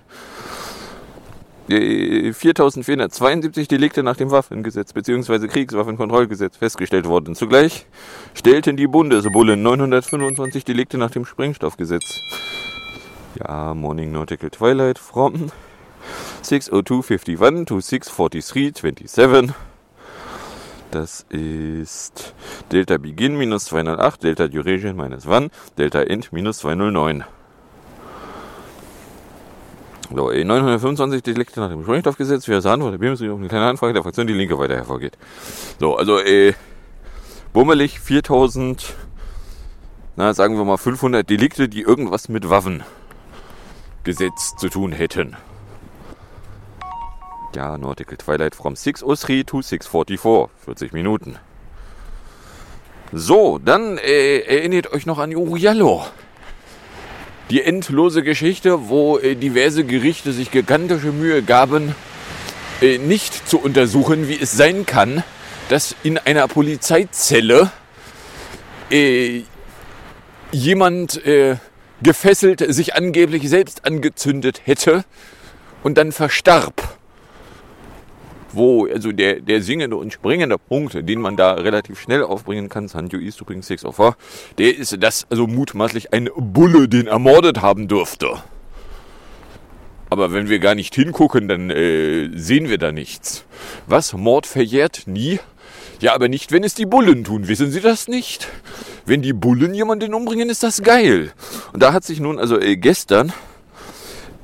4.472 1.68 3.68
Delikte 3.68 4.02
nach 4.02 4.16
dem 4.16 4.30
Waffengesetz 4.30 4.92
bzw. 4.92 5.48
Kriegswaffenkontrollgesetz 5.48 6.58
festgestellt 6.58 7.06
worden. 7.06 7.34
Zugleich 7.34 7.86
stellten 8.34 8.76
die 8.76 8.86
Bundesbullen 8.86 9.62
925 9.62 10.64
Delikte 10.64 10.98
nach 10.98 11.10
dem 11.10 11.24
Sprengstoffgesetz. 11.24 12.20
Ja, 13.40 13.74
Morning 13.74 14.12
Nautical 14.12 14.50
Twilight 14.50 14.98
from 14.98 15.50
60251 16.42 17.64
to 17.64 17.80
64327. 17.80 19.54
Das 20.94 21.26
ist 21.28 22.34
Delta 22.70 22.98
Begin 22.98 23.36
minus 23.36 23.64
208, 23.64 24.22
Delta 24.22 24.46
Duration 24.46 24.94
minus 24.94 25.26
1, 25.26 25.50
Delta 25.76 26.02
End 26.02 26.32
minus 26.32 26.58
209. 26.58 27.24
So, 30.14 30.30
925 30.30 31.20
Delikte 31.24 31.58
nach 31.58 31.70
dem 31.70 31.82
Sprengstoffgesetz. 31.82 32.46
Wir 32.46 32.60
sahen 32.60 32.80
vor 32.80 32.92
der 32.92 32.98
BMS 32.98 33.20
auf 33.22 33.38
eine 33.38 33.48
kleine 33.48 33.66
Anfrage 33.66 33.92
der 33.92 34.04
Fraktion 34.04 34.28
die 34.28 34.34
Linke 34.34 34.56
weiter 34.56 34.76
hervorgeht. 34.76 35.18
So, 35.80 35.96
also, 35.96 36.20
äh, 36.20 36.54
bummelig 37.52 37.98
4000, 37.98 38.94
na, 40.14 40.32
sagen 40.32 40.56
wir 40.56 40.64
mal 40.64 40.76
500 40.76 41.28
Delikte, 41.28 41.68
die 41.68 41.82
irgendwas 41.82 42.28
mit 42.28 42.48
Waffengesetz 42.48 42.84
zu 44.58 44.68
tun 44.68 44.92
hätten. 44.92 45.36
Ja, 47.54 47.78
Nautical 47.78 48.16
Twilight 48.16 48.56
from 48.56 48.74
6.03 48.74 49.46
to 49.46 49.58
6.44. 49.58 50.48
40 50.64 50.92
Minuten. 50.92 51.38
So, 53.12 53.60
dann 53.64 53.96
äh, 53.98 54.40
erinnert 54.40 54.92
euch 54.92 55.06
noch 55.06 55.18
an 55.18 55.34
Uriallo. 55.34 56.04
Die 57.50 57.62
endlose 57.62 58.24
Geschichte, 58.24 58.88
wo 58.88 59.18
äh, 59.18 59.36
diverse 59.36 59.84
Gerichte 59.84 60.32
sich 60.32 60.50
gigantische 60.50 61.12
Mühe 61.12 61.42
gaben, 61.42 61.94
äh, 62.82 62.98
nicht 62.98 63.48
zu 63.48 63.60
untersuchen, 63.60 64.26
wie 64.26 64.40
es 64.40 64.50
sein 64.52 64.84
kann, 64.84 65.22
dass 65.68 65.94
in 66.02 66.18
einer 66.18 66.48
Polizeizelle 66.48 67.70
äh, 68.90 69.42
jemand 70.50 71.24
äh, 71.24 71.56
gefesselt 72.02 72.64
sich 72.74 72.96
angeblich 72.96 73.48
selbst 73.48 73.84
angezündet 73.84 74.62
hätte 74.64 75.04
und 75.84 75.96
dann 75.98 76.10
verstarb 76.10 76.98
wo, 78.54 78.86
also 78.86 79.12
der, 79.12 79.40
der 79.40 79.62
singende 79.62 79.96
und 79.96 80.12
springende 80.12 80.58
Punkt, 80.58 81.08
den 81.08 81.20
man 81.20 81.36
da 81.36 81.54
relativ 81.54 82.00
schnell 82.00 82.22
aufbringen 82.22 82.68
kann, 82.68 82.88
Sanjo 82.88 83.18
ist 83.18 83.40
übrigens 83.40 83.66
6 83.66 83.84
of 83.84 83.96
4, 83.96 84.16
der 84.58 84.76
ist, 84.76 85.02
dass 85.02 85.26
also 85.30 85.46
mutmaßlich 85.46 86.12
ein 86.12 86.28
Bulle 86.36 86.88
den 86.88 87.06
ermordet 87.06 87.62
haben 87.62 87.88
dürfte. 87.88 88.42
Aber 90.10 90.32
wenn 90.32 90.48
wir 90.48 90.58
gar 90.58 90.74
nicht 90.74 90.94
hingucken, 90.94 91.48
dann 91.48 91.70
äh, 91.70 92.30
sehen 92.34 92.68
wir 92.68 92.78
da 92.78 92.92
nichts. 92.92 93.44
Was? 93.86 94.12
Mord 94.12 94.46
verjährt 94.46 95.06
nie? 95.06 95.40
Ja, 96.00 96.14
aber 96.14 96.28
nicht, 96.28 96.52
wenn 96.52 96.64
es 96.64 96.74
die 96.74 96.86
Bullen 96.86 97.24
tun. 97.24 97.48
Wissen 97.48 97.70
Sie 97.70 97.80
das 97.80 98.08
nicht? 98.08 98.48
Wenn 99.06 99.22
die 99.22 99.32
Bullen 99.32 99.74
jemanden 99.74 100.14
umbringen, 100.14 100.50
ist 100.50 100.62
das 100.62 100.82
geil. 100.82 101.32
Und 101.72 101.82
da 101.82 101.92
hat 101.92 102.04
sich 102.04 102.20
nun 102.20 102.38
also 102.38 102.60
äh, 102.60 102.76
gestern 102.76 103.32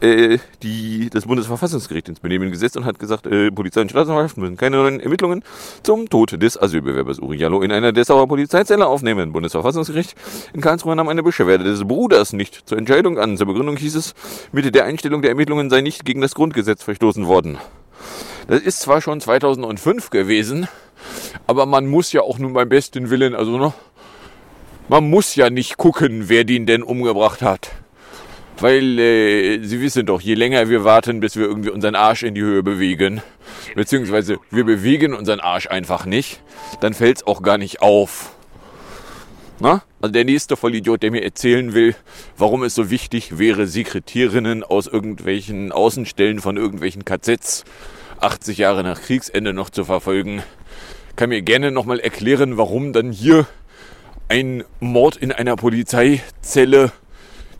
äh, 0.00 0.38
die, 0.62 1.10
das 1.10 1.26
Bundesverfassungsgericht 1.26 2.08
ins 2.08 2.20
Benehmen 2.20 2.50
gesetzt 2.50 2.76
und 2.76 2.84
hat 2.84 2.98
gesagt, 2.98 3.26
äh, 3.26 3.50
Polizei 3.50 3.82
und 3.82 3.90
Staatsanwaltschaft 3.90 4.38
müssen 4.38 4.56
keine 4.56 4.76
neuen 4.76 5.00
Ermittlungen 5.00 5.42
zum 5.82 6.08
Tod 6.08 6.40
des 6.42 6.60
Asylbewerbers 6.60 7.18
Uriallo 7.18 7.62
in 7.62 7.72
einer 7.72 7.92
Dessauer 7.92 8.26
Polizeizelle 8.28 8.86
aufnehmen. 8.86 9.32
Bundesverfassungsgericht 9.32 10.14
in 10.52 10.60
Karlsruhe 10.60 10.96
nahm 10.96 11.08
eine 11.08 11.22
Beschwerde 11.22 11.64
des 11.64 11.84
Bruders 11.84 12.32
nicht 12.32 12.68
zur 12.68 12.78
Entscheidung 12.78 13.18
an. 13.18 13.36
Zur 13.36 13.46
Begründung 13.46 13.76
hieß 13.76 13.94
es, 13.96 14.14
mit 14.52 14.74
der 14.74 14.84
Einstellung 14.84 15.22
der 15.22 15.30
Ermittlungen 15.30 15.70
sei 15.70 15.80
nicht 15.80 16.04
gegen 16.04 16.20
das 16.20 16.34
Grundgesetz 16.34 16.82
verstoßen 16.82 17.26
worden. 17.26 17.58
Das 18.48 18.60
ist 18.60 18.80
zwar 18.80 19.00
schon 19.00 19.20
2005 19.20 20.10
gewesen, 20.10 20.66
aber 21.46 21.66
man 21.66 21.86
muss 21.86 22.12
ja 22.12 22.22
auch 22.22 22.38
nun 22.38 22.52
beim 22.52 22.68
besten 22.68 23.10
Willen, 23.10 23.34
also 23.34 23.58
noch, 23.58 23.74
man 24.88 25.08
muss 25.08 25.36
ja 25.36 25.50
nicht 25.50 25.76
gucken, 25.76 26.24
wer 26.28 26.44
den 26.44 26.66
denn 26.66 26.82
umgebracht 26.82 27.42
hat. 27.42 27.70
Weil 28.60 28.98
äh, 28.98 29.62
Sie 29.62 29.80
wissen 29.80 30.06
doch, 30.06 30.20
je 30.20 30.34
länger 30.34 30.68
wir 30.68 30.84
warten, 30.84 31.20
bis 31.20 31.36
wir 31.36 31.46
irgendwie 31.46 31.70
unseren 31.70 31.94
Arsch 31.94 32.22
in 32.22 32.34
die 32.34 32.42
Höhe 32.42 32.62
bewegen, 32.62 33.22
beziehungsweise 33.74 34.38
wir 34.50 34.64
bewegen 34.64 35.14
unseren 35.14 35.40
Arsch 35.40 35.66
einfach 35.68 36.04
nicht, 36.04 36.40
dann 36.80 36.94
fällt 36.94 37.18
es 37.18 37.26
auch 37.26 37.42
gar 37.42 37.58
nicht 37.58 37.80
auf. 37.80 38.34
Na? 39.60 39.82
Also 40.00 40.12
der 40.12 40.24
nächste 40.24 40.56
Vollidiot, 40.56 41.02
der 41.02 41.10
mir 41.10 41.22
erzählen 41.22 41.74
will, 41.74 41.94
warum 42.38 42.62
es 42.62 42.74
so 42.74 42.90
wichtig 42.90 43.38
wäre, 43.38 43.66
Sekretärinnen 43.66 44.62
aus 44.62 44.86
irgendwelchen 44.86 45.72
Außenstellen 45.72 46.40
von 46.40 46.56
irgendwelchen 46.56 47.04
KZs 47.04 47.64
80 48.20 48.58
Jahre 48.58 48.82
nach 48.82 49.00
Kriegsende 49.00 49.52
noch 49.52 49.70
zu 49.70 49.84
verfolgen, 49.84 50.42
kann 51.16 51.30
mir 51.30 51.42
gerne 51.42 51.70
nochmal 51.70 52.00
erklären, 52.00 52.56
warum 52.56 52.92
dann 52.92 53.12
hier 53.12 53.46
ein 54.28 54.64
Mord 54.80 55.16
in 55.16 55.32
einer 55.32 55.56
Polizeizelle 55.56 56.92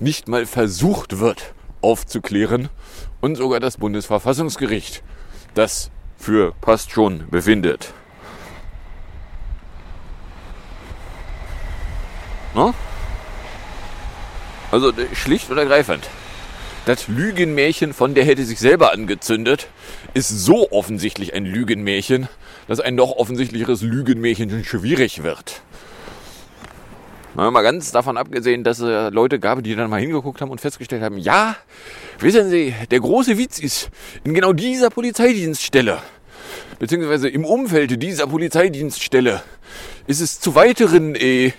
nicht 0.01 0.29
mal 0.29 0.47
versucht 0.47 1.19
wird 1.21 1.55
aufzuklären 1.83 2.69
und 3.21 3.37
sogar 3.37 3.61
das 3.61 3.77
Bundesverfassungsgericht, 3.77 5.03
das 5.55 5.91
für 6.17 6.53
passt 6.61 6.91
schon 6.91 7.29
befindet. 7.31 7.93
No? 12.55 12.75
Also 14.71 14.93
schlicht 15.15 15.51
und 15.51 15.59
ergreifend. 15.59 16.09
Das 16.87 17.09
Lügenmärchen 17.09 17.93
von 17.93 18.15
der 18.15 18.25
hätte 18.25 18.45
sich 18.45 18.59
selber 18.59 18.93
angezündet, 18.93 19.69
ist 20.15 20.29
so 20.29 20.71
offensichtlich 20.73 21.35
ein 21.35 21.45
Lügenmärchen, 21.45 22.29
dass 22.67 22.81
ein 22.81 22.95
noch 22.95 23.13
offensichtlicheres 23.13 23.83
Lügenmärchen 23.83 24.65
schwierig 24.65 25.23
wird. 25.23 25.63
Mal 27.35 27.63
ganz 27.63 27.93
davon 27.93 28.17
abgesehen, 28.17 28.65
dass 28.65 28.81
es 28.81 29.13
Leute 29.13 29.39
gab, 29.39 29.63
die 29.63 29.77
dann 29.77 29.89
mal 29.89 30.01
hingeguckt 30.01 30.41
haben 30.41 30.51
und 30.51 30.61
festgestellt 30.61 31.03
haben, 31.03 31.17
ja, 31.17 31.57
wissen 32.19 32.51
Sie, 32.51 32.75
der 32.91 33.01
große 33.01 33.39
Witz 33.39 33.59
ist, 33.59 33.91
in 34.25 34.35
genau 34.35 34.53
dieser 34.53 34.91
Polizeidienststelle, 34.91 35.99
beziehungsweise 36.79 37.29
im 37.29 37.45
Umfeld 37.45 38.03
dieser 38.03 38.27
Polizeidienststelle, 38.27 39.43
ist 40.07 40.21
es 40.21 40.41
zu 40.41 40.57
weiteren 40.57 41.15
äh, 41.15 41.53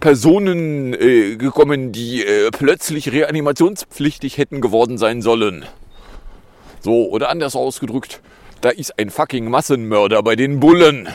Personen 0.00 0.92
äh, 0.92 1.36
gekommen, 1.36 1.92
die 1.92 2.22
äh, 2.22 2.50
plötzlich 2.50 3.10
reanimationspflichtig 3.10 4.36
hätten 4.36 4.60
geworden 4.60 4.98
sein 4.98 5.22
sollen. 5.22 5.64
So, 6.80 7.08
oder 7.08 7.30
anders 7.30 7.56
ausgedrückt, 7.56 8.20
da 8.60 8.68
ist 8.68 8.98
ein 8.98 9.10
fucking 9.10 9.48
Massenmörder 9.48 10.22
bei 10.22 10.36
den 10.36 10.60
Bullen. 10.60 11.08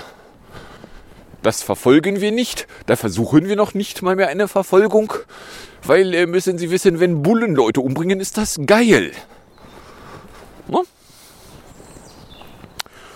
Das 1.44 1.64
verfolgen 1.64 2.22
wir 2.22 2.32
nicht, 2.32 2.68
da 2.86 2.96
versuchen 2.96 3.48
wir 3.48 3.56
noch 3.56 3.74
nicht 3.74 4.02
mal 4.02 4.16
mehr 4.16 4.28
eine 4.28 4.48
Verfolgung, 4.48 5.14
weil 5.84 6.14
äh, 6.14 6.28
müssen 6.28 6.58
Sie 6.58 6.70
wissen, 6.70 7.00
wenn 7.00 7.24
Bullen 7.24 7.56
Leute 7.56 7.82
umbringen, 7.82 8.20
ist 8.20 8.38
das 8.38 8.60
geil. 8.68 9.12
Ne? 10.68 10.84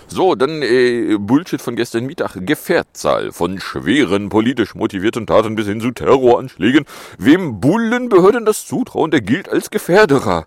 So, 0.08 0.36
dann 0.36 0.62
äh, 0.62 1.16
Bullshit 1.18 1.60
von 1.60 1.74
gestern 1.74 2.06
Mittag. 2.06 2.36
Gefährtzahl 2.46 3.32
von 3.32 3.58
schweren 3.60 4.28
politisch 4.28 4.74
motivierten 4.74 5.26
Taten 5.26 5.56
bis 5.56 5.66
hin 5.66 5.80
zu 5.80 5.90
Terroranschlägen. 5.90 6.84
Wem 7.18 7.60
Bullenbehörden 7.60 8.44
das 8.44 8.66
zutrauen, 8.66 9.10
der 9.10 9.20
gilt 9.20 9.48
als 9.48 9.70
Gefährderer. 9.70 10.46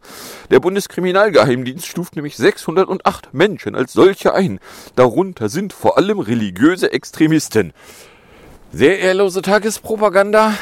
Der 0.50 0.62
Bundeskriminalgeheimdienst 0.62 1.86
stuft 1.86 2.16
nämlich 2.16 2.38
608 2.38 3.34
Menschen 3.34 3.76
als 3.76 3.92
solche 3.92 4.34
ein. 4.34 4.60
Darunter 4.96 5.50
sind 5.50 5.74
vor 5.74 5.98
allem 5.98 6.20
religiöse 6.20 6.94
Extremisten. 6.94 7.74
Sehr 8.72 9.00
ehrlose 9.00 9.42
Tagespropaganda, 9.42 10.54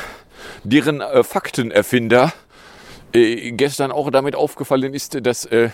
deren 0.64 1.02
äh, 1.02 1.24
Faktenerfinder 1.24 2.34
äh, 3.14 3.52
gestern 3.52 3.92
auch 3.92 4.10
damit 4.10 4.36
aufgefallen 4.36 4.94
ist, 4.96 5.26
dass, 5.26 5.46
äh, 5.46 5.70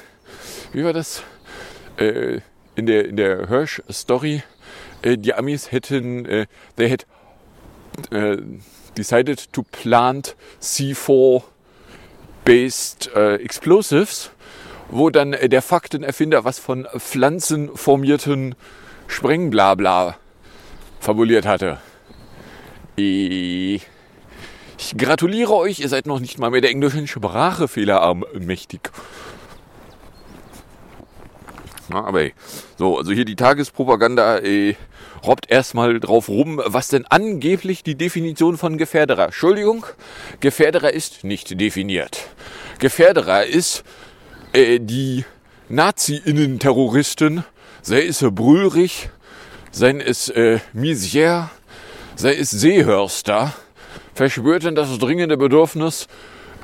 wie 0.73 0.83
war 0.83 0.93
das? 0.93 1.23
Äh, 1.97 2.41
in 2.75 2.85
der, 2.85 3.05
in 3.05 3.17
der 3.17 3.47
Hirsch-Story, 3.47 4.43
äh, 5.01 5.17
die 5.17 5.33
Amis 5.33 5.71
hätten, 5.71 6.25
äh, 6.25 6.45
they 6.75 6.89
had 6.89 7.07
äh, 8.11 8.37
decided 8.97 9.53
to 9.53 9.63
plant 9.63 10.35
C4-based 10.61 13.11
äh, 13.15 13.35
explosives, 13.35 14.31
wo 14.89 15.09
dann 15.09 15.33
äh, 15.33 15.49
der 15.49 15.61
Faktenerfinder 15.61 16.45
was 16.45 16.59
von 16.59 16.87
pflanzenformierten 16.97 18.55
Sprengblabla 19.07 20.17
fabuliert 20.99 21.45
hatte. 21.45 21.79
Ich 22.95 23.81
gratuliere 24.97 25.53
euch, 25.53 25.79
ihr 25.79 25.89
seid 25.89 26.05
noch 26.05 26.19
nicht 26.19 26.39
mal 26.39 26.51
mehr 26.51 26.61
der 26.61 26.69
englischen 26.69 27.07
Sprache 27.07 27.67
fehlerarm-mächtig. 27.67 28.81
Na, 31.93 32.05
aber 32.05 32.21
ey, 32.21 32.33
so, 32.75 32.97
also 32.97 33.11
hier 33.11 33.23
die 33.23 33.35
Tagespropaganda 33.35 34.39
ey, 34.39 34.75
robbt 35.23 35.51
erstmal 35.51 35.99
drauf 35.99 36.27
rum, 36.27 36.59
was 36.65 36.87
denn 36.87 37.05
angeblich 37.05 37.83
die 37.83 37.93
Definition 37.93 38.57
von 38.57 38.79
Gefährderer. 38.79 39.25
Entschuldigung, 39.25 39.85
Gefährderer 40.39 40.91
ist 40.91 41.23
nicht 41.23 41.59
definiert. 41.61 42.29
Gefährderer 42.79 43.45
ist 43.45 43.83
äh, 44.53 44.79
die 44.79 45.23
Nazi-Innen-Terroristen, 45.69 47.43
sei 47.83 48.07
es 48.07 48.25
Brüllrich, 48.27 49.09
sei 49.71 49.91
es 49.91 50.29
äh, 50.29 50.61
Misier, 50.73 51.51
sei 52.15 52.33
es 52.35 52.49
Seehörster, 52.49 53.53
verschwörten 54.15 54.73
das 54.73 54.97
dringende 54.97 55.37
Bedürfnis, 55.37 56.07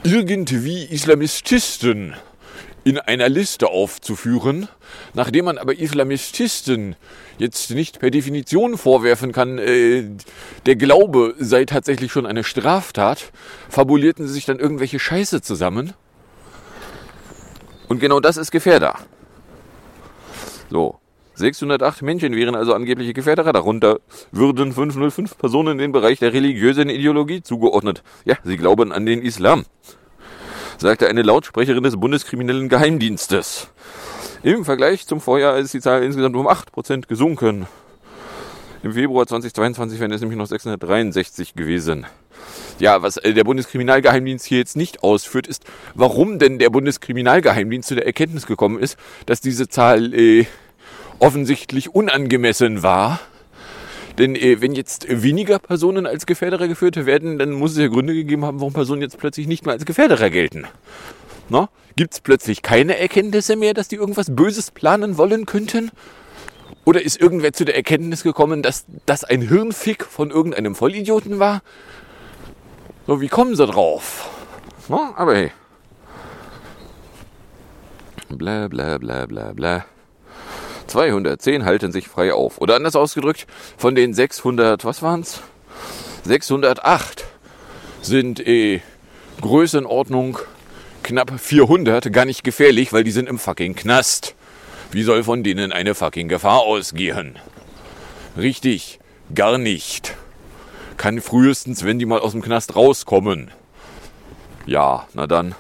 irgendwie 0.04 0.86
Islamististen 0.86 2.16
in 2.90 2.98
einer 2.98 3.30
Liste 3.30 3.68
aufzuführen, 3.68 4.68
nachdem 5.14 5.46
man 5.46 5.60
aber 5.60 5.78
Islamististen 5.78 6.96
jetzt 7.38 7.70
nicht 7.70 8.00
per 8.00 8.10
Definition 8.10 8.78
vorwerfen 8.78 9.32
kann, 9.32 9.60
äh, 9.60 10.10
der 10.66 10.76
Glaube 10.76 11.36
sei 11.38 11.66
tatsächlich 11.66 12.12
schon 12.12 12.26
eine 12.26 12.44
Straftat, 12.44 13.32
fabulierten 13.70 14.28
sie 14.28 14.34
sich 14.34 14.46
dann 14.46 14.58
irgendwelche 14.58 14.98
Scheiße 14.98 15.42
zusammen. 15.42 15.94
Und 17.88 18.00
genau 18.00 18.20
das 18.20 18.38
ist 18.38 18.50
Gefährder. 18.50 18.96
So, 20.72 20.98
608 21.36 22.02
Menschen 22.02 22.36
wären 22.36 22.56
also 22.56 22.74
angebliche 22.74 23.14
Gefährderer, 23.14 23.54
darunter 23.54 24.00
würden 24.32 24.74
505 24.74 25.38
Personen 25.38 25.74
in 25.74 25.78
den 25.78 25.92
Bereich 25.92 26.18
der 26.18 26.34
religiösen 26.34 26.90
Ideologie 26.90 27.44
zugeordnet. 27.44 28.04
Ja, 28.26 28.36
sie 28.44 28.58
glauben 28.58 28.92
an 28.92 29.06
den 29.06 29.22
Islam 29.22 29.66
sagte 30.80 31.08
eine 31.08 31.22
Lautsprecherin 31.22 31.84
des 31.84 31.98
Bundeskriminellen 31.98 32.70
Geheimdienstes. 32.70 33.68
Im 34.44 34.64
Vergleich 34.64 35.06
zum 35.06 35.20
Vorjahr 35.20 35.58
ist 35.58 35.74
die 35.74 35.82
Zahl 35.82 36.04
insgesamt 36.04 36.36
um 36.38 36.48
8% 36.48 37.08
gesunken. 37.08 37.68
Im 38.82 38.94
Februar 38.94 39.28
2022 39.28 40.00
wären 40.00 40.12
es 40.14 40.22
nämlich 40.22 40.38
noch 40.38 40.48
663 40.48 41.54
gewesen. 41.54 42.06
Ja, 42.80 43.02
was 43.02 43.18
äh, 43.18 43.34
der 43.34 43.44
Bundeskriminalgeheimdienst 43.44 44.46
hier 44.46 44.60
jetzt 44.60 44.78
nicht 44.78 45.04
ausführt, 45.04 45.48
ist, 45.48 45.66
warum 45.96 46.40
denn 46.40 46.60
der 46.60 46.70
Bundeskriminalgeheimdienst 46.70 47.90
zu 47.90 47.96
der 47.96 48.06
Erkenntnis 48.06 48.46
gekommen 48.46 48.80
ist, 48.80 48.98
dass 49.26 49.42
diese 49.42 49.68
Zahl 49.68 50.14
äh, 50.14 50.46
offensichtlich 51.20 51.94
unangemessen 51.94 52.82
war 52.82 53.20
denn 54.20 54.36
äh, 54.36 54.62
wenn 54.62 54.74
jetzt 54.74 55.08
weniger 55.10 55.58
Personen 55.58 56.06
als 56.06 56.26
Gefährderer 56.26 56.68
geführt 56.68 57.06
werden, 57.08 57.40
dann 57.40 57.52
muss 57.52 57.72
es 57.72 57.78
ja 57.78 57.88
Gründe 57.88 58.14
gegeben 58.14 58.46
haben, 58.46 58.60
warum 58.60 58.74
Personen 58.74 59.02
jetzt 59.02 59.18
plötzlich 59.18 59.48
nicht 59.48 59.66
mehr 59.66 59.74
als 59.74 59.86
Gefährderer 59.86 60.30
gelten. 60.30 60.68
Gibt 62.00 62.14
es 62.14 62.22
plötzlich 62.22 62.62
keine 62.62 62.98
Erkenntnisse 62.98 63.58
mehr, 63.58 63.74
dass 63.74 63.90
die 63.90 63.98
irgendwas 63.98 64.34
Böses 64.34 64.72
planen 64.72 65.18
wollen 65.18 65.46
könnten? 65.46 65.92
Oder 66.86 67.02
ist 67.02 67.20
irgendwer 67.20 67.52
zu 67.52 67.66
der 67.66 67.76
Erkenntnis 67.76 68.24
gekommen, 68.24 68.62
dass 68.62 68.86
das 69.06 69.26
ein 69.26 69.42
Hirnfick 69.42 70.06
von 70.06 70.32
irgendeinem 70.32 70.76
Vollidioten 70.76 71.40
war? 71.40 71.62
So, 73.06 73.20
wie 73.20 73.28
kommen 73.28 73.54
sie 73.58 73.68
drauf? 73.68 74.30
Na, 74.88 75.14
aber 75.18 75.36
hey. 75.36 75.52
Bla 78.30 78.70
bla 78.70 78.98
bla 78.98 79.26
bla 79.26 79.52
bla. 79.52 79.86
210 80.90 81.66
halten 81.66 81.92
sich 81.92 82.08
frei 82.08 82.34
auf. 82.34 82.60
Oder 82.60 82.76
anders 82.76 82.96
ausgedrückt, 82.96 83.48
von 83.78 83.96
den 83.96 84.14
600, 84.14 84.84
was 84.86 85.02
waren's? 85.02 85.42
608 86.24 87.26
sind 88.02 88.46
eh 88.46 88.82
Größenordnung 89.42 90.40
knapp 91.04 91.40
400 91.40 92.12
gar 92.12 92.26
nicht 92.26 92.44
gefährlich, 92.44 92.94
weil 92.94 93.04
die 93.04 93.12
sind 93.12 93.30
im 93.30 93.40
fucking 93.40 93.76
Knast. 93.76 94.36
Wie 94.92 95.04
soll 95.04 95.24
von 95.24 95.44
denen 95.44 95.72
eine 95.72 95.96
fucking 95.96 96.28
Gefahr 96.28 96.62
ausgehen? 96.62 97.38
Richtig, 98.38 99.00
gar 99.34 99.58
nicht. 99.58 100.16
Kann 100.98 101.22
frühestens, 101.22 101.86
wenn 101.86 102.00
die 102.00 102.06
mal 102.06 102.20
aus 102.20 102.34
dem 102.34 102.42
Knast 102.42 102.76
rauskommen. 102.76 103.52
Ja, 104.66 105.08
na 105.14 105.28
dann. 105.28 105.56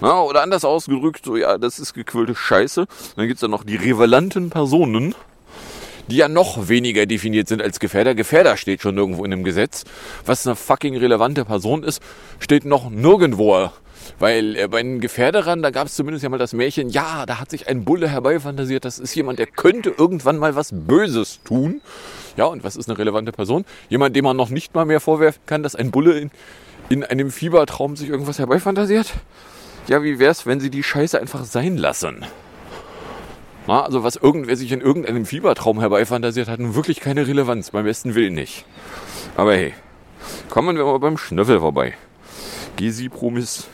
Na, 0.00 0.22
oder 0.22 0.42
anders 0.42 0.64
ausgedrückt, 0.64 1.24
so 1.24 1.36
ja, 1.36 1.58
das 1.58 1.78
ist 1.78 1.94
gequillte 1.94 2.34
Scheiße. 2.34 2.86
Dann 3.16 3.26
gibt 3.26 3.36
es 3.36 3.40
dann 3.40 3.50
noch 3.50 3.64
die 3.64 3.76
revelanten 3.76 4.50
Personen, 4.50 5.14
die 6.08 6.16
ja 6.16 6.28
noch 6.28 6.68
weniger 6.68 7.06
definiert 7.06 7.48
sind 7.48 7.62
als 7.62 7.80
Gefährder. 7.80 8.14
Gefährder 8.14 8.56
steht 8.56 8.82
schon 8.82 8.94
nirgendwo 8.94 9.24
in 9.24 9.30
dem 9.30 9.44
Gesetz. 9.44 9.84
Was 10.26 10.46
eine 10.46 10.56
fucking 10.56 10.96
relevante 10.96 11.44
Person 11.44 11.82
ist, 11.82 12.02
steht 12.40 12.64
noch 12.64 12.90
nirgendwo. 12.90 13.70
Weil 14.18 14.56
äh, 14.56 14.68
bei 14.68 14.82
den 14.82 15.00
Gefährderern, 15.00 15.62
da 15.62 15.70
gab 15.70 15.86
es 15.86 15.94
zumindest 15.94 16.22
ja 16.22 16.28
mal 16.28 16.38
das 16.38 16.52
Märchen, 16.52 16.90
ja, 16.90 17.24
da 17.26 17.40
hat 17.40 17.50
sich 17.50 17.68
ein 17.68 17.84
Bulle 17.84 18.08
herbeifantasiert, 18.08 18.84
das 18.84 18.98
ist 18.98 19.14
jemand, 19.14 19.38
der 19.38 19.46
könnte 19.46 19.94
irgendwann 19.96 20.36
mal 20.36 20.54
was 20.54 20.70
Böses 20.72 21.40
tun. 21.44 21.80
Ja, 22.36 22.44
und 22.46 22.64
was 22.64 22.76
ist 22.76 22.88
eine 22.88 22.98
relevante 22.98 23.32
Person? 23.32 23.64
Jemand, 23.88 24.14
dem 24.14 24.24
man 24.24 24.36
noch 24.36 24.50
nicht 24.50 24.74
mal 24.74 24.84
mehr 24.84 25.00
vorwerfen 25.00 25.40
kann, 25.46 25.62
dass 25.62 25.74
ein 25.74 25.90
Bulle 25.90 26.18
in, 26.18 26.30
in 26.90 27.04
einem 27.04 27.30
Fiebertraum 27.30 27.96
sich 27.96 28.08
irgendwas 28.08 28.38
herbeifantasiert? 28.38 29.12
Ja, 29.86 30.02
wie 30.02 30.18
wär's, 30.18 30.46
wenn 30.46 30.60
sie 30.60 30.70
die 30.70 30.82
Scheiße 30.82 31.20
einfach 31.20 31.44
sein 31.44 31.76
lassen? 31.76 32.24
Na, 33.66 33.82
also 33.82 34.02
was 34.04 34.16
irgendwer 34.16 34.56
sich 34.56 34.72
in 34.72 34.80
irgendeinem 34.80 35.24
Fiebertraum 35.24 35.80
herbeifantasiert, 35.80 36.48
hat 36.48 36.60
nun 36.60 36.74
wirklich 36.74 37.00
keine 37.00 37.26
Relevanz, 37.26 37.70
beim 37.70 37.84
besten 37.84 38.14
Willen 38.14 38.34
nicht. 38.34 38.66
Aber 39.36 39.54
hey, 39.54 39.72
kommen 40.50 40.76
wir 40.76 40.84
mal 40.84 40.98
beim 40.98 41.16
Schnöffel 41.16 41.60
vorbei. 41.60 41.94
Gesipromis 42.76 43.68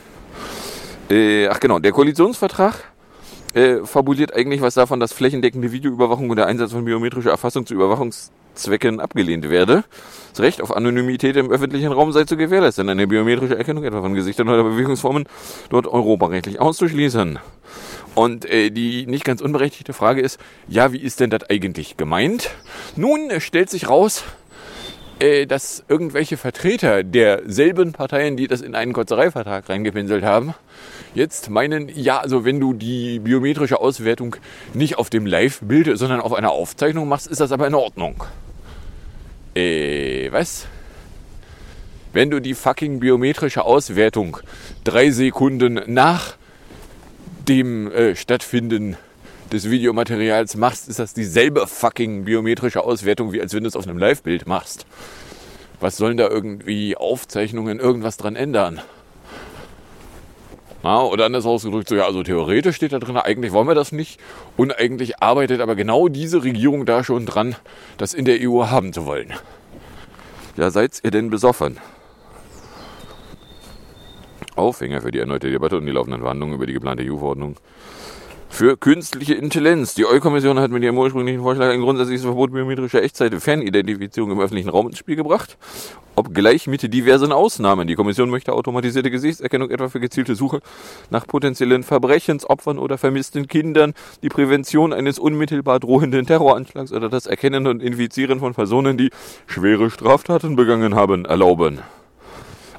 Äh, 1.09 1.47
ach 1.47 1.59
genau, 1.59 1.79
der 1.79 1.91
Koalitionsvertrag 1.91 2.75
äh, 3.53 3.79
fabuliert 3.83 4.33
eigentlich 4.33 4.61
was 4.61 4.75
davon, 4.75 5.01
dass 5.01 5.11
flächendeckende 5.11 5.71
Videoüberwachung 5.73 6.29
und 6.29 6.37
der 6.37 6.47
Einsatz 6.47 6.71
von 6.71 6.85
biometrischer 6.85 7.31
Erfassung 7.31 7.65
zu 7.65 7.73
Überwachungszwecken 8.51 8.99
abgelehnt 8.99 9.49
werde. 9.49 9.83
Das 10.31 10.39
Recht 10.39 10.61
auf 10.61 10.75
Anonymität 10.75 11.35
im 11.35 11.51
öffentlichen 11.51 11.91
Raum 11.91 12.11
sei 12.11 12.23
zu 12.23 12.37
gewährleisten, 12.37 12.87
eine 12.89 13.07
biometrische 13.07 13.57
Erkennung 13.57 13.83
etwa 13.83 14.01
von 14.01 14.13
Gesichtern 14.13 14.49
oder 14.49 14.63
Bewegungsformen 14.63 15.25
dort 15.69 15.87
europarechtlich 15.87 16.59
auszuschließen. 16.59 17.39
Und 18.15 18.45
äh, 18.45 18.69
die 18.71 19.05
nicht 19.07 19.23
ganz 19.23 19.41
unberechtigte 19.41 19.93
Frage 19.93 20.21
ist, 20.21 20.39
ja, 20.67 20.91
wie 20.91 20.99
ist 20.99 21.19
denn 21.19 21.29
das 21.29 21.49
eigentlich 21.49 21.97
gemeint? 21.97 22.51
Nun 22.95 23.29
stellt 23.39 23.69
sich 23.69 23.89
raus, 23.89 24.23
dass 25.47 25.83
irgendwelche 25.87 26.35
Vertreter 26.35 27.03
derselben 27.03 27.91
Parteien, 27.91 28.37
die 28.37 28.47
das 28.47 28.61
in 28.61 28.73
einen 28.73 28.91
Kotzereivertrag 28.91 29.69
reingepinselt 29.69 30.23
haben, 30.23 30.55
jetzt 31.13 31.49
meinen, 31.49 31.89
ja, 31.89 32.19
also 32.19 32.43
wenn 32.43 32.59
du 32.59 32.73
die 32.73 33.19
biometrische 33.19 33.79
Auswertung 33.79 34.35
nicht 34.73 34.97
auf 34.97 35.09
dem 35.11 35.27
Live-Bild, 35.27 35.97
sondern 35.97 36.21
auf 36.21 36.33
einer 36.33 36.51
Aufzeichnung 36.51 37.07
machst, 37.07 37.27
ist 37.27 37.39
das 37.39 37.51
aber 37.51 37.67
in 37.67 37.75
Ordnung. 37.75 38.23
Äh, 39.55 40.31
was? 40.31 40.67
Wenn 42.13 42.31
du 42.31 42.39
die 42.39 42.55
fucking 42.55 42.99
biometrische 42.99 43.63
Auswertung 43.63 44.37
drei 44.83 45.11
Sekunden 45.11 45.81
nach 45.87 46.35
dem 47.47 47.91
äh, 47.91 48.15
Stattfinden 48.15 48.97
des 49.51 49.69
Videomaterials 49.69 50.55
machst, 50.55 50.87
ist 50.87 50.99
das 50.99 51.13
dieselbe 51.13 51.67
fucking 51.67 52.23
biometrische 52.25 52.83
Auswertung, 52.83 53.33
wie 53.33 53.41
als 53.41 53.53
wenn 53.53 53.63
du 53.63 53.69
es 53.69 53.75
auf 53.75 53.87
einem 53.87 53.97
Live-Bild 53.97 54.47
machst. 54.47 54.85
Was 55.79 55.97
sollen 55.97 56.17
da 56.17 56.29
irgendwie 56.29 56.95
Aufzeichnungen 56.95 57.79
irgendwas 57.79 58.17
dran 58.17 58.35
ändern? 58.35 58.81
Na, 60.83 61.03
oder 61.03 61.25
anders 61.25 61.45
ausgedrückt, 61.45 61.89
so 61.89 61.95
ja, 61.95 62.05
also 62.05 62.23
theoretisch 62.23 62.75
steht 62.75 62.93
da 62.93 62.99
drin, 62.99 63.17
eigentlich 63.17 63.51
wollen 63.51 63.67
wir 63.67 63.75
das 63.75 63.91
nicht. 63.91 64.19
Und 64.57 64.77
eigentlich 64.77 65.21
arbeitet 65.21 65.61
aber 65.61 65.75
genau 65.75 66.07
diese 66.07 66.43
Regierung 66.43 66.85
da 66.85 67.03
schon 67.03 67.25
dran, 67.25 67.55
das 67.97 68.13
in 68.13 68.25
der 68.25 68.39
EU 68.41 68.65
haben 68.65 68.93
zu 68.93 69.05
wollen. 69.05 69.33
Ja, 70.57 70.71
seid 70.71 70.99
ihr 71.03 71.11
denn 71.11 71.29
besoffen? 71.29 71.77
Aufhänger 74.55 75.01
für 75.01 75.11
die 75.11 75.19
erneute 75.19 75.51
Debatte 75.51 75.77
und 75.77 75.85
die 75.85 75.91
laufenden 75.91 76.21
Verhandlungen 76.21 76.55
über 76.55 76.65
die 76.65 76.73
geplante 76.73 77.03
EU-Verordnung 77.03 77.57
für 78.51 78.77
künstliche 78.77 79.33
Intelligenz. 79.33 79.95
Die 79.95 80.05
EU-Kommission 80.05 80.59
hat 80.59 80.71
mit 80.71 80.83
ihrem 80.83 80.97
ursprünglichen 80.97 81.41
Vorschlag 81.41 81.71
ein 81.71 81.81
grundsätzliches 81.81 82.23
Verbot 82.23 82.51
biometrischer 82.51 83.01
Echtzeit-Fernidentifizierung 83.01 84.31
im 84.31 84.39
öffentlichen 84.39 84.69
Raum 84.69 84.87
ins 84.87 84.97
Spiel 84.97 85.15
gebracht, 85.15 85.57
obgleich 86.15 86.67
mit 86.67 86.93
diversen 86.93 87.31
Ausnahmen. 87.31 87.87
Die 87.87 87.95
Kommission 87.95 88.29
möchte 88.29 88.53
automatisierte 88.53 89.09
Gesichtserkennung 89.09 89.71
etwa 89.71 89.89
für 89.89 89.99
gezielte 89.99 90.35
Suche 90.35 90.59
nach 91.09 91.25
potenziellen 91.25 91.83
Verbrechensopfern 91.83 92.77
oder 92.77 92.97
vermissten 92.97 93.47
Kindern, 93.47 93.93
die 94.21 94.29
Prävention 94.29 94.93
eines 94.93 95.17
unmittelbar 95.17 95.79
drohenden 95.79 96.25
Terroranschlags 96.25 96.91
oder 96.91 97.09
das 97.09 97.25
Erkennen 97.25 97.65
und 97.67 97.81
Infizieren 97.81 98.39
von 98.39 98.53
Personen, 98.53 98.97
die 98.97 99.09
schwere 99.47 99.89
Straftaten 99.89 100.55
begangen 100.55 100.93
haben, 100.93 101.25
erlauben. 101.25 101.79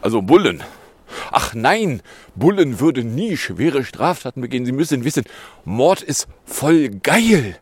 Also 0.02 0.20
Bullen. 0.20 0.62
Ach 1.30 1.54
nein, 1.54 2.02
Bullen 2.34 2.80
würden 2.80 3.14
nie 3.14 3.36
schwere 3.36 3.84
Straftaten 3.84 4.40
begehen. 4.40 4.66
Sie 4.66 4.72
müssen 4.72 5.04
wissen, 5.04 5.24
Mord 5.64 6.02
ist 6.02 6.28
voll 6.44 6.88
geil, 6.88 7.58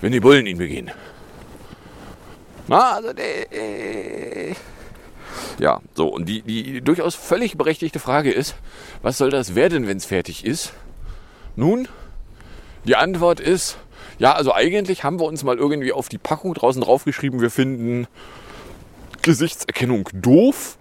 wenn 0.00 0.12
die 0.12 0.20
Bullen 0.20 0.46
ihn 0.46 0.58
begehen. 0.58 0.90
Na, 2.68 2.92
also, 2.92 3.08
äh, 3.10 4.54
ja, 5.58 5.80
so, 5.94 6.08
und 6.08 6.28
die, 6.28 6.42
die 6.42 6.80
durchaus 6.80 7.14
völlig 7.14 7.56
berechtigte 7.56 7.98
Frage 7.98 8.30
ist, 8.30 8.54
was 9.02 9.18
soll 9.18 9.30
das 9.30 9.54
werden, 9.54 9.86
wenn 9.86 9.96
es 9.96 10.04
fertig 10.04 10.44
ist? 10.44 10.72
Nun, 11.56 11.88
die 12.84 12.96
Antwort 12.96 13.40
ist, 13.40 13.76
ja, 14.18 14.32
also 14.32 14.54
eigentlich 14.54 15.04
haben 15.04 15.20
wir 15.20 15.24
uns 15.24 15.44
mal 15.44 15.58
irgendwie 15.58 15.92
auf 15.92 16.08
die 16.08 16.18
Packung 16.18 16.54
draußen 16.54 16.82
draufgeschrieben, 16.82 17.40
wir 17.40 17.50
finden 17.50 18.06
Gesichtserkennung 19.22 20.08
doof 20.12 20.78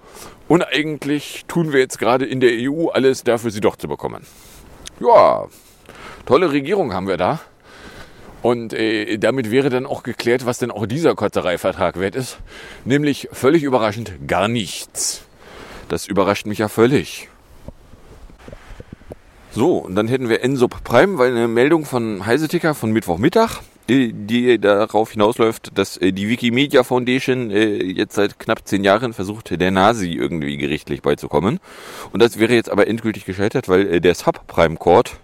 und 0.52 0.68
eigentlich 0.68 1.46
tun 1.48 1.72
wir 1.72 1.80
jetzt 1.80 1.98
gerade 1.98 2.26
in 2.26 2.42
der 2.42 2.52
EU 2.52 2.90
alles 2.90 3.24
dafür, 3.24 3.52
sie 3.52 3.62
doch 3.62 3.78
zu 3.78 3.88
bekommen. 3.88 4.26
Ja, 5.00 5.48
tolle 6.26 6.52
Regierung 6.52 6.92
haben 6.92 7.08
wir 7.08 7.16
da. 7.16 7.40
Und 8.42 8.74
äh, 8.74 9.18
damit 9.18 9.50
wäre 9.50 9.70
dann 9.70 9.86
auch 9.86 10.04
geklärt, 10.04 10.46
was 10.46 10.58
denn 10.58 10.70
auch 10.70 10.86
dieser 10.88 11.16
Kotzereivertrag 11.16 12.02
wert 12.02 12.18
ist. 12.18 12.38
Nämlich 12.84 13.30
völlig 13.32 13.64
überraschend 13.64 14.28
gar 14.28 14.50
nichts. 14.50 15.24
Das 15.88 16.06
überrascht 16.06 16.46
mich 16.46 16.58
ja 16.58 16.68
völlig. 16.68 17.30
So, 19.52 19.78
und 19.78 19.96
dann 19.96 20.10
hätten 20.10 20.28
wir 20.28 20.44
Ensop 20.44 20.84
Prime, 20.84 21.18
weil 21.18 21.32
eine 21.32 21.48
Meldung 21.48 21.86
von 21.86 22.26
Heiseticker 22.26 22.76
von 22.76 22.92
Mittwochmittag 22.92 23.62
die 23.92 24.60
darauf 24.60 25.12
hinausläuft, 25.12 25.78
dass 25.78 25.98
äh, 25.98 26.14
die 26.14 26.30
Wikimedia 26.30 26.84
Foundation 26.84 27.52
äh, 27.52 27.84
jetzt 27.84 28.16
seit 28.16 28.40
knapp 28.40 28.66
zehn 28.66 28.84
Jahren 28.84 29.14
versucht, 29.14 29.60
der 29.60 29.72
Nazi 29.72 30.14
irgendwie 30.14 30.58
gerichtlich 30.58 31.02
beizukommen. 31.02 31.60
Und 32.14 32.22
das 32.22 32.40
wäre 32.40 32.54
jetzt 32.54 32.72
aber 32.72 32.88
endgültig 32.88 33.26
gescheitert, 33.26 33.68
weil 33.68 33.88
äh, 33.88 34.02
der 34.02 34.16
Subprime 34.16 34.78
Court 34.78 35.20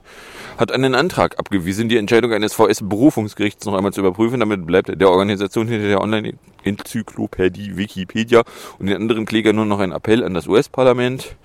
hat 0.57 0.71
einen 0.71 0.95
Antrag 0.95 1.39
abgewiesen, 1.39 1.87
die 1.87 1.97
Entscheidung 1.97 2.33
eines 2.33 2.53
VS-Berufungsgerichts 2.53 3.65
noch 3.65 3.75
einmal 3.75 3.93
zu 3.93 4.01
überprüfen. 4.01 4.39
Damit 4.39 4.65
bleibt 4.65 4.99
der 4.99 5.09
Organisation 5.09 5.67
hinter 5.67 5.87
der 5.87 6.01
Online-Enzyklopädie 6.01 7.77
Wikipedia 7.77 8.43
und 8.79 8.87
den 8.87 8.97
anderen 8.97 9.25
Klägern 9.25 9.55
nur 9.55 9.65
noch 9.65 9.79
ein 9.79 9.91
Appell 9.91 10.23
an 10.23 10.33
das 10.33 10.47
US-Parlament 10.47 11.35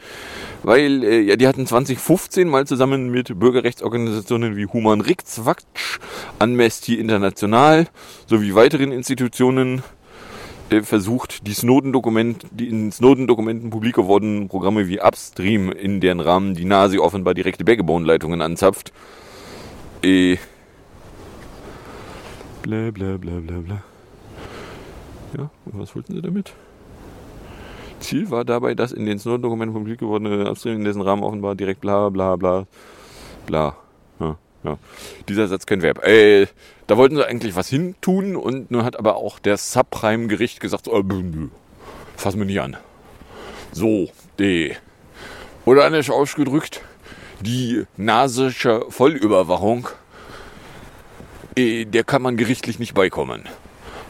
weil 0.63 1.05
äh, 1.05 1.21
ja, 1.21 1.37
die 1.37 1.47
hatten 1.49 1.67
2015 1.67 2.49
mal 2.49 2.67
zusammen 2.67 3.11
mit 3.11 3.39
Bürgerrechtsorganisationen 3.39 4.57
wie 4.57 4.67
Human 4.67 5.01
Rights 5.01 5.45
Watch, 5.45 5.99
Amnesty 6.39 6.95
International 6.95 7.87
sowie 8.27 8.55
weiteren 8.55 8.93
Institutionen 8.93 9.83
äh, 10.73 10.83
versucht, 10.83 11.47
die 11.47 11.55
Snowden-Dokument, 11.55 12.47
die 12.51 12.69
in 12.69 12.91
Snowden-Dokumenten 12.91 13.71
publik 13.71 13.95
gewordenen 13.95 14.49
Programme 14.49 14.89
wie 14.89 15.01
Upstream, 15.01 15.71
in 15.71 16.01
deren 16.01 16.21
Rahmen 16.21 16.55
die 16.55 16.65
Nasi 16.65 16.99
offenbar 16.99 17.35
direkte 17.35 17.65
Backbone-Leitungen 17.65 18.43
anzapft, 18.43 18.93
äh, 20.03 20.37
bla 22.63 22.91
bla 22.91 23.17
bla 23.17 23.41
bla 23.41 23.59
bla. 23.59 23.83
Ja, 25.37 25.51
und 25.67 25.79
was 25.81 25.95
wollten 25.95 26.15
sie 26.15 26.23
damit? 26.23 26.53
Ziel 28.01 28.31
war 28.31 28.45
dabei, 28.45 28.75
dass 28.75 28.93
in 28.93 29.07
den 29.07 29.19
Snowden-Dokumenten 29.19 29.75
publik 29.75 30.01
gewordene 30.01 30.51
Upstream 30.51 30.77
in 30.77 30.85
dessen 30.85 31.03
Rahmen 31.03 31.23
offenbar 31.23 31.55
direkt 31.55 31.81
bla 31.81 32.09
bla 32.09 32.37
bla 32.37 32.67
bla. 33.47 33.77
Ja, 34.21 34.37
ja. 34.65 34.79
Dieser 35.29 35.49
Satz 35.49 35.67
kein 35.67 35.83
Verb. 35.83 36.05
Äh, 36.07 36.47
da 36.87 36.97
wollten 36.97 37.17
sie 37.17 37.27
eigentlich 37.27 37.57
was 37.57 37.69
hin 37.69 37.95
tun 38.01 38.37
und 38.37 38.71
nun 38.71 38.85
hat 38.85 38.99
aber 38.99 39.17
auch 39.17 39.39
der 39.39 39.57
Subprime-Gericht 39.57 40.61
gesagt, 40.61 40.87
so, 40.87 40.99
äh, 40.99 41.05
fassen 42.17 42.39
wir 42.39 42.47
nicht 42.47 42.61
an. 42.61 42.77
So, 43.73 44.11
die. 44.39 44.75
Oder 45.65 45.85
anders 45.85 46.11
ausgedrückt, 46.11 46.81
die 47.41 47.85
nasische 47.97 48.85
Vollüberwachung, 48.89 49.89
äh, 51.57 51.85
der 51.85 52.05
kann 52.05 52.23
man 52.23 52.37
gerichtlich 52.37 52.79
nicht 52.79 52.95
beikommen. 52.95 53.49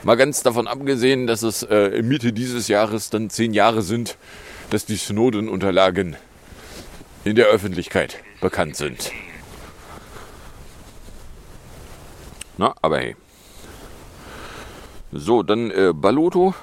Mal 0.04 0.16
ganz 0.16 0.42
davon 0.42 0.66
abgesehen, 0.66 1.26
dass 1.26 1.42
es 1.42 1.62
äh, 1.62 2.02
Mitte 2.02 2.32
dieses 2.32 2.66
Jahres 2.68 3.10
dann 3.10 3.30
zehn 3.30 3.54
Jahre 3.54 3.82
sind, 3.82 4.16
dass 4.70 4.84
die 4.84 4.96
Snowden-Unterlagen 4.96 6.16
in 7.24 7.36
der 7.36 7.46
Öffentlichkeit 7.46 8.16
bekannt 8.40 8.76
sind. 8.76 9.12
Na, 12.62 12.76
aber 12.80 12.98
hey. 12.98 13.16
So, 15.10 15.42
dann 15.42 15.72
äh, 15.72 15.92
Baloto 15.92 16.54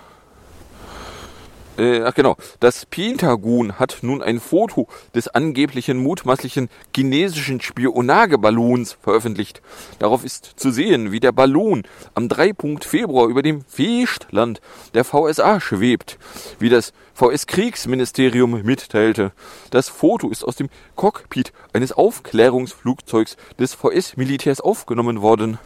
äh, 1.80 2.04
ach 2.04 2.14
genau, 2.14 2.36
das 2.60 2.86
Pentagon 2.86 3.80
hat 3.80 4.00
nun 4.02 4.22
ein 4.22 4.42
Foto 4.42 4.90
des 5.16 5.30
angeblichen 5.30 5.98
mutmaßlichen 5.98 6.68
chinesischen 6.94 7.62
Spionageballons 7.62 8.98
veröffentlicht. 9.02 9.62
Darauf 9.98 10.26
ist 10.26 10.54
zu 10.58 10.72
sehen, 10.72 11.14
wie 11.14 11.22
der 11.22 11.32
Ballon 11.32 11.84
am 12.16 12.28
3. 12.28 12.54
Februar 12.82 13.28
über 13.28 13.44
dem 13.44 13.62
Festland 13.62 14.60
der 14.94 15.06
VSA 15.06 15.62
schwebt, 15.62 16.18
wie 16.60 16.68
das 16.68 16.92
VS-Kriegsministerium 17.14 18.62
mitteilte. 18.64 19.32
Das 19.70 19.88
Foto 19.88 20.30
ist 20.30 20.44
aus 20.44 20.58
dem 20.58 20.70
Cockpit 20.96 21.54
eines 21.72 21.94
Aufklärungsflugzeugs 21.94 23.38
des 23.58 23.74
VS-Militärs 23.74 24.60
aufgenommen 24.60 25.22
worden. 25.22 25.60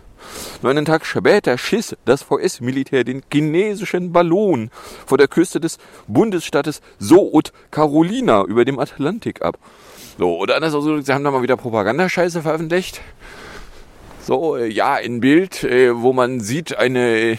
Nur 0.61 0.71
einen 0.71 0.85
Tag 0.85 1.05
später 1.05 1.57
schiss 1.57 1.95
das 2.05 2.23
VS-Militär 2.23 3.03
den 3.03 3.21
chinesischen 3.31 4.11
Ballon 4.11 4.69
vor 5.05 5.17
der 5.17 5.27
Küste 5.27 5.59
des 5.59 5.77
Bundesstaates 6.07 6.81
Soot 6.99 7.51
Carolina 7.71 8.43
über 8.43 8.65
dem 8.65 8.79
Atlantik 8.79 9.41
ab. 9.41 9.57
So, 10.17 10.37
oder 10.37 10.55
anders 10.55 10.73
ausgedrückt, 10.73 11.05
sie 11.05 11.13
haben 11.13 11.23
da 11.23 11.31
mal 11.31 11.41
wieder 11.41 11.57
Propagandascheiße 11.57 12.41
veröffentlicht. 12.41 13.01
So, 14.21 14.55
äh, 14.55 14.67
ja, 14.67 14.93
ein 14.93 15.19
Bild, 15.19 15.63
äh, 15.63 15.99
wo 16.01 16.13
man 16.13 16.39
sieht 16.39 16.77
eine, 16.77 17.37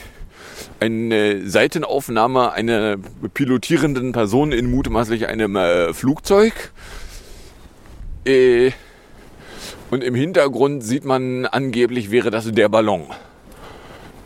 eine 0.81 1.49
Seitenaufnahme 1.49 2.53
einer 2.53 2.97
pilotierenden 3.33 4.13
Person 4.13 4.53
in 4.53 4.71
mutmaßlich 4.71 5.29
einem 5.29 5.57
äh, 5.57 5.95
Flugzeug 5.95 6.73
Äh, 8.27 8.73
und 9.95 10.03
im 10.03 10.17
Hintergrund 10.17 10.83
sieht 10.83 11.05
man 11.05 11.47
angeblich 11.47 12.11
wäre 12.11 12.33
das 12.33 12.51
der 12.51 12.69
Ballon. 12.69 13.07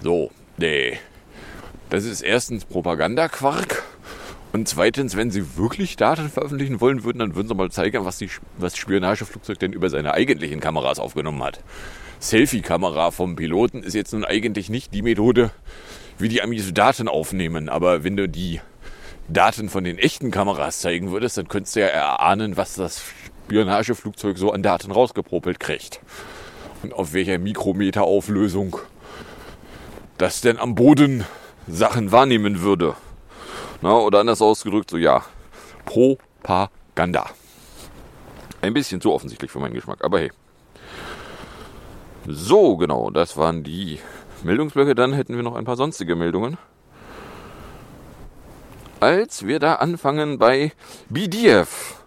So, 0.02 0.30
nee. 0.56 0.98
Das 1.90 2.06
ist 2.06 2.22
erstens 2.22 2.64
Propagandaquark. 2.64 3.82
Und 4.54 4.66
zweitens, 4.66 5.14
wenn 5.14 5.30
sie 5.30 5.58
wirklich 5.58 5.96
Daten 5.96 6.30
veröffentlichen 6.30 6.80
wollen 6.80 7.04
würden, 7.04 7.18
dann 7.18 7.34
würden 7.34 7.48
sie 7.48 7.54
mal 7.54 7.70
zeigen, 7.70 8.06
was, 8.06 8.16
die, 8.16 8.30
was 8.56 8.72
das 8.72 8.78
Spionageflugzeug 8.78 9.58
denn 9.58 9.74
über 9.74 9.90
seine 9.90 10.14
eigentlichen 10.14 10.60
Kameras 10.60 10.98
aufgenommen 10.98 11.42
hat. 11.42 11.60
Selfie-Kamera 12.18 13.10
vom 13.10 13.36
Piloten 13.36 13.82
ist 13.82 13.92
jetzt 13.92 14.14
nun 14.14 14.24
eigentlich 14.24 14.70
nicht 14.70 14.94
die 14.94 15.02
Methode, 15.02 15.50
wie 16.16 16.30
die 16.30 16.40
Amis 16.40 16.72
Daten 16.72 17.08
aufnehmen. 17.08 17.68
Aber 17.68 18.04
wenn 18.04 18.16
du 18.16 18.26
die 18.26 18.62
Daten 19.28 19.68
von 19.68 19.84
den 19.84 19.98
echten 19.98 20.30
Kameras 20.30 20.80
zeigen 20.80 21.10
würdest, 21.10 21.36
dann 21.36 21.48
könntest 21.48 21.76
du 21.76 21.80
ja 21.80 21.88
erahnen, 21.88 22.56
was 22.56 22.74
das 22.74 23.02
Spionageflugzeug 23.48 24.36
so 24.36 24.52
an 24.52 24.62
Daten 24.62 24.90
rausgepropelt 24.90 25.58
kriegt. 25.58 26.00
Und 26.82 26.92
auf 26.92 27.14
welcher 27.14 27.38
Mikrometerauflösung 27.38 28.76
das 30.18 30.42
denn 30.42 30.58
am 30.58 30.74
Boden 30.74 31.24
Sachen 31.66 32.12
wahrnehmen 32.12 32.60
würde. 32.60 32.94
Na, 33.80 33.96
oder 33.96 34.20
anders 34.20 34.42
ausgedrückt, 34.42 34.90
so 34.90 34.98
ja, 34.98 35.24
Propaganda. 35.86 37.30
Ein 38.60 38.74
bisschen 38.74 39.00
zu 39.00 39.14
offensichtlich 39.14 39.50
für 39.50 39.60
meinen 39.60 39.72
Geschmack, 39.72 40.04
aber 40.04 40.20
hey. 40.20 40.30
So, 42.26 42.76
genau, 42.76 43.08
das 43.08 43.38
waren 43.38 43.64
die 43.64 43.98
Meldungsblöcke. 44.42 44.94
Dann 44.94 45.14
hätten 45.14 45.36
wir 45.36 45.42
noch 45.42 45.56
ein 45.56 45.64
paar 45.64 45.76
sonstige 45.76 46.16
Meldungen. 46.16 46.58
Als 49.00 49.46
wir 49.46 49.58
da 49.58 49.76
anfangen 49.76 50.38
bei 50.38 50.72
BDF, 51.08 51.97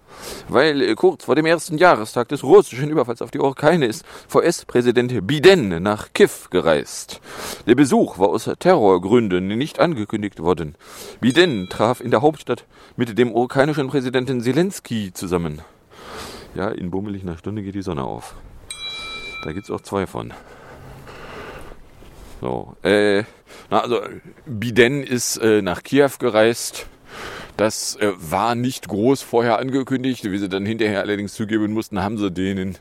weil 0.49 0.81
äh, 0.81 0.95
kurz 0.95 1.25
vor 1.25 1.35
dem 1.35 1.45
ersten 1.45 1.77
Jahrestag 1.77 2.29
des 2.29 2.43
russischen 2.43 2.89
Überfalls 2.89 3.21
auf 3.21 3.31
die 3.31 3.39
Ukraine 3.39 3.85
ist 3.85 4.05
VS-Präsident 4.27 5.27
Biden 5.27 5.81
nach 5.81 6.13
Kiew 6.13 6.29
gereist. 6.49 7.21
Der 7.67 7.75
Besuch 7.75 8.19
war 8.19 8.29
aus 8.29 8.49
Terrorgründen 8.59 9.47
nicht 9.47 9.79
angekündigt 9.79 10.41
worden. 10.41 10.75
Biden 11.19 11.67
traf 11.69 12.01
in 12.01 12.11
der 12.11 12.21
Hauptstadt 12.21 12.65
mit 12.95 13.17
dem 13.17 13.33
ukrainischen 13.33 13.87
Präsidenten 13.87 14.41
Zelensky 14.41 15.11
zusammen. 15.13 15.61
Ja, 16.55 16.69
in 16.69 16.91
bummelig 16.91 17.23
einer 17.23 17.37
Stunde 17.37 17.63
geht 17.63 17.75
die 17.75 17.81
Sonne 17.81 18.03
auf. 18.03 18.35
Da 19.43 19.53
gibt's 19.53 19.71
auch 19.71 19.81
zwei 19.81 20.05
von. 20.05 20.33
So, 22.41 22.75
äh, 22.83 23.23
na, 23.69 23.81
also 23.81 24.01
Biden 24.45 25.03
ist 25.03 25.37
äh, 25.37 25.61
nach 25.61 25.83
Kiew 25.83 26.09
gereist 26.19 26.87
das 27.61 27.95
äh, 27.97 28.11
war 28.17 28.55
nicht 28.55 28.87
groß 28.87 29.21
vorher 29.21 29.59
angekündigt. 29.59 30.29
Wie 30.29 30.37
sie 30.39 30.49
dann 30.49 30.65
hinterher 30.65 31.01
allerdings 31.01 31.35
zugeben 31.35 31.73
mussten, 31.73 32.01
haben 32.01 32.17
sie 32.17 32.31
denen 32.31 32.77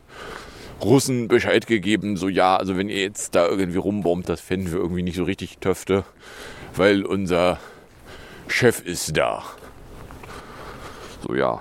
Russen 0.81 1.29
Bescheid 1.29 1.66
gegeben, 1.66 2.16
so 2.16 2.31
ja, 2.31 2.57
also 2.57 2.79
wenn 2.79 2.88
ihr 2.88 3.03
jetzt 3.03 3.35
da 3.35 3.47
irgendwie 3.47 3.77
rumbombt, 3.77 4.27
das 4.31 4.40
fänden 4.40 4.73
wir 4.73 4.79
irgendwie 4.79 5.03
nicht 5.03 5.16
so 5.16 5.25
richtig 5.25 5.59
töfte, 5.59 6.05
weil 6.75 7.05
unser 7.05 7.59
Chef 8.49 8.81
ist 8.81 9.14
da. 9.19 9.45
So 11.27 11.35
ja. 11.35 11.61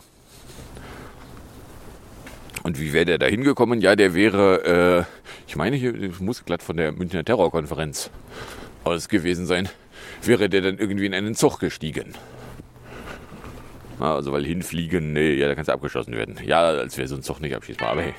Und 2.64 2.80
wie 2.80 2.94
wäre 2.94 3.04
der 3.04 3.18
da 3.18 3.26
hingekommen? 3.26 3.82
Ja, 3.82 3.98
der 3.98 4.14
wäre, 4.14 5.06
äh, 5.06 5.30
ich 5.46 5.58
meine, 5.58 5.76
hier 5.76 5.94
muss 6.22 6.46
glatt 6.46 6.64
von 6.64 6.78
der 6.78 6.94
Münchner 6.94 7.26
Terrorkonferenz 7.26 8.12
aus 8.86 9.10
gewesen 9.10 9.46
sein, 9.46 9.68
wäre 10.24 10.48
der 10.48 10.62
dann 10.62 10.78
irgendwie 10.78 11.08
in 11.08 11.14
einen 11.14 11.36
Zug 11.36 11.60
gestiegen. 11.60 12.14
Also 14.00 14.32
weil 14.32 14.46
hinfliegen, 14.46 15.14
nee, 15.14 15.34
ja, 15.34 15.48
da 15.48 15.56
kannst 15.56 15.70
du 15.70 15.74
abgeschossen 15.74 16.16
werden. 16.16 16.38
Ja, 16.46 16.62
als 16.62 16.98
wäre 16.98 17.08
sonst 17.08 17.30
doch 17.30 17.40
nicht 17.40 17.56
abschießbar, 17.56 17.90
aber 17.90 18.02
hey. 18.02 18.14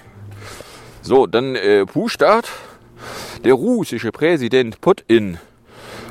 So, 1.02 1.26
dann 1.26 1.56
äh, 1.56 1.86
Puh-Start. 1.86 2.50
Der 3.44 3.54
russische 3.54 4.12
Präsident 4.12 4.82
Putin 4.82 5.38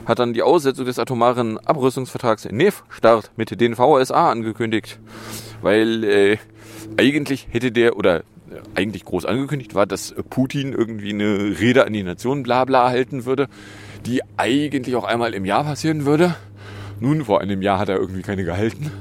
hat 0.05 0.17
dann 0.17 0.33
die 0.33 0.41
Aussetzung 0.41 0.85
des 0.85 0.97
atomaren 0.97 1.59
Abrüstungsvertrags 1.59 2.45
NEF-Start 2.45 3.31
mit 3.35 3.61
den 3.61 3.75
VSA 3.75 4.31
angekündigt. 4.31 4.99
Weil 5.61 6.03
äh, 6.03 6.37
eigentlich 6.97 7.47
hätte 7.51 7.71
der, 7.71 7.95
oder 7.95 8.21
äh, 8.21 8.23
eigentlich 8.73 9.05
groß 9.05 9.25
angekündigt 9.25 9.75
war, 9.75 9.85
dass 9.85 10.15
Putin 10.31 10.73
irgendwie 10.73 11.13
eine 11.13 11.59
Rede 11.59 11.85
an 11.85 11.93
die 11.93 12.01
Nation 12.01 12.41
bla 12.41 12.65
bla 12.65 12.89
halten 12.89 13.25
würde, 13.25 13.47
die 14.07 14.21
eigentlich 14.37 14.95
auch 14.95 15.03
einmal 15.03 15.35
im 15.35 15.45
Jahr 15.45 15.63
passieren 15.63 16.05
würde. 16.05 16.35
Nun, 16.99 17.25
vor 17.25 17.41
einem 17.41 17.61
Jahr 17.61 17.77
hat 17.77 17.89
er 17.89 17.97
irgendwie 17.97 18.23
keine 18.23 18.43
gehalten 18.43 18.91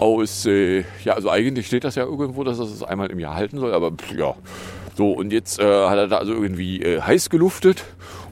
aus, 0.00 0.46
äh, 0.46 0.84
ja, 1.04 1.14
also 1.14 1.30
eigentlich 1.30 1.66
steht 1.66 1.84
das 1.84 1.94
ja 1.94 2.04
irgendwo, 2.04 2.42
dass 2.42 2.58
das 2.58 2.82
einmal 2.82 3.10
im 3.10 3.18
Jahr 3.18 3.34
halten 3.34 3.58
soll, 3.58 3.74
aber 3.74 3.92
ja. 4.16 4.34
So, 4.96 5.12
und 5.12 5.32
jetzt 5.32 5.60
äh, 5.60 5.88
hat 5.88 5.98
er 5.98 6.08
da 6.08 6.18
also 6.18 6.32
irgendwie 6.32 6.82
äh, 6.82 7.00
heiß 7.00 7.30
geluftet, 7.30 7.84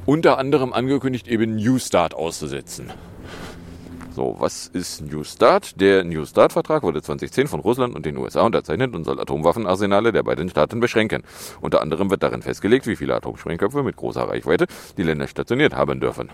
unter 0.07 0.39
anderem 0.39 0.73
angekündigt, 0.73 1.29
eben 1.29 1.57
New 1.57 1.79
Start 1.79 2.15
auszusetzen. 2.15 2.91
So, 4.15 4.35
was 4.39 4.67
ist 4.67 5.03
New 5.03 5.23
Start? 5.23 5.81
Der 5.81 6.03
New 6.03 6.25
Start-Vertrag 6.25 6.83
wurde 6.83 7.01
2010 7.01 7.47
von 7.47 7.61
Russland 7.61 7.95
und 7.95 8.05
den 8.05 8.17
USA 8.17 8.43
unterzeichnet 8.43 8.93
und 8.95 9.05
soll 9.05 9.21
Atomwaffenarsenale 9.21 10.11
der 10.11 10.25
beiden 10.25 10.49
Staaten 10.49 10.81
beschränken. 10.81 11.23
Unter 11.61 11.81
anderem 11.81 12.11
wird 12.11 12.25
darin 12.25 12.43
festgelegt, 12.43 12.89
wie 12.89 12.97
viele 12.97 13.15
Atomsprengköpfe 13.15 13.85
mit 13.85 13.95
großer 13.95 14.23
Reichweite 14.23 14.67
die 14.97 15.05
Länder 15.05 15.29
stationiert 15.29 15.77
haben 15.77 16.01
dürfen. 16.01 16.31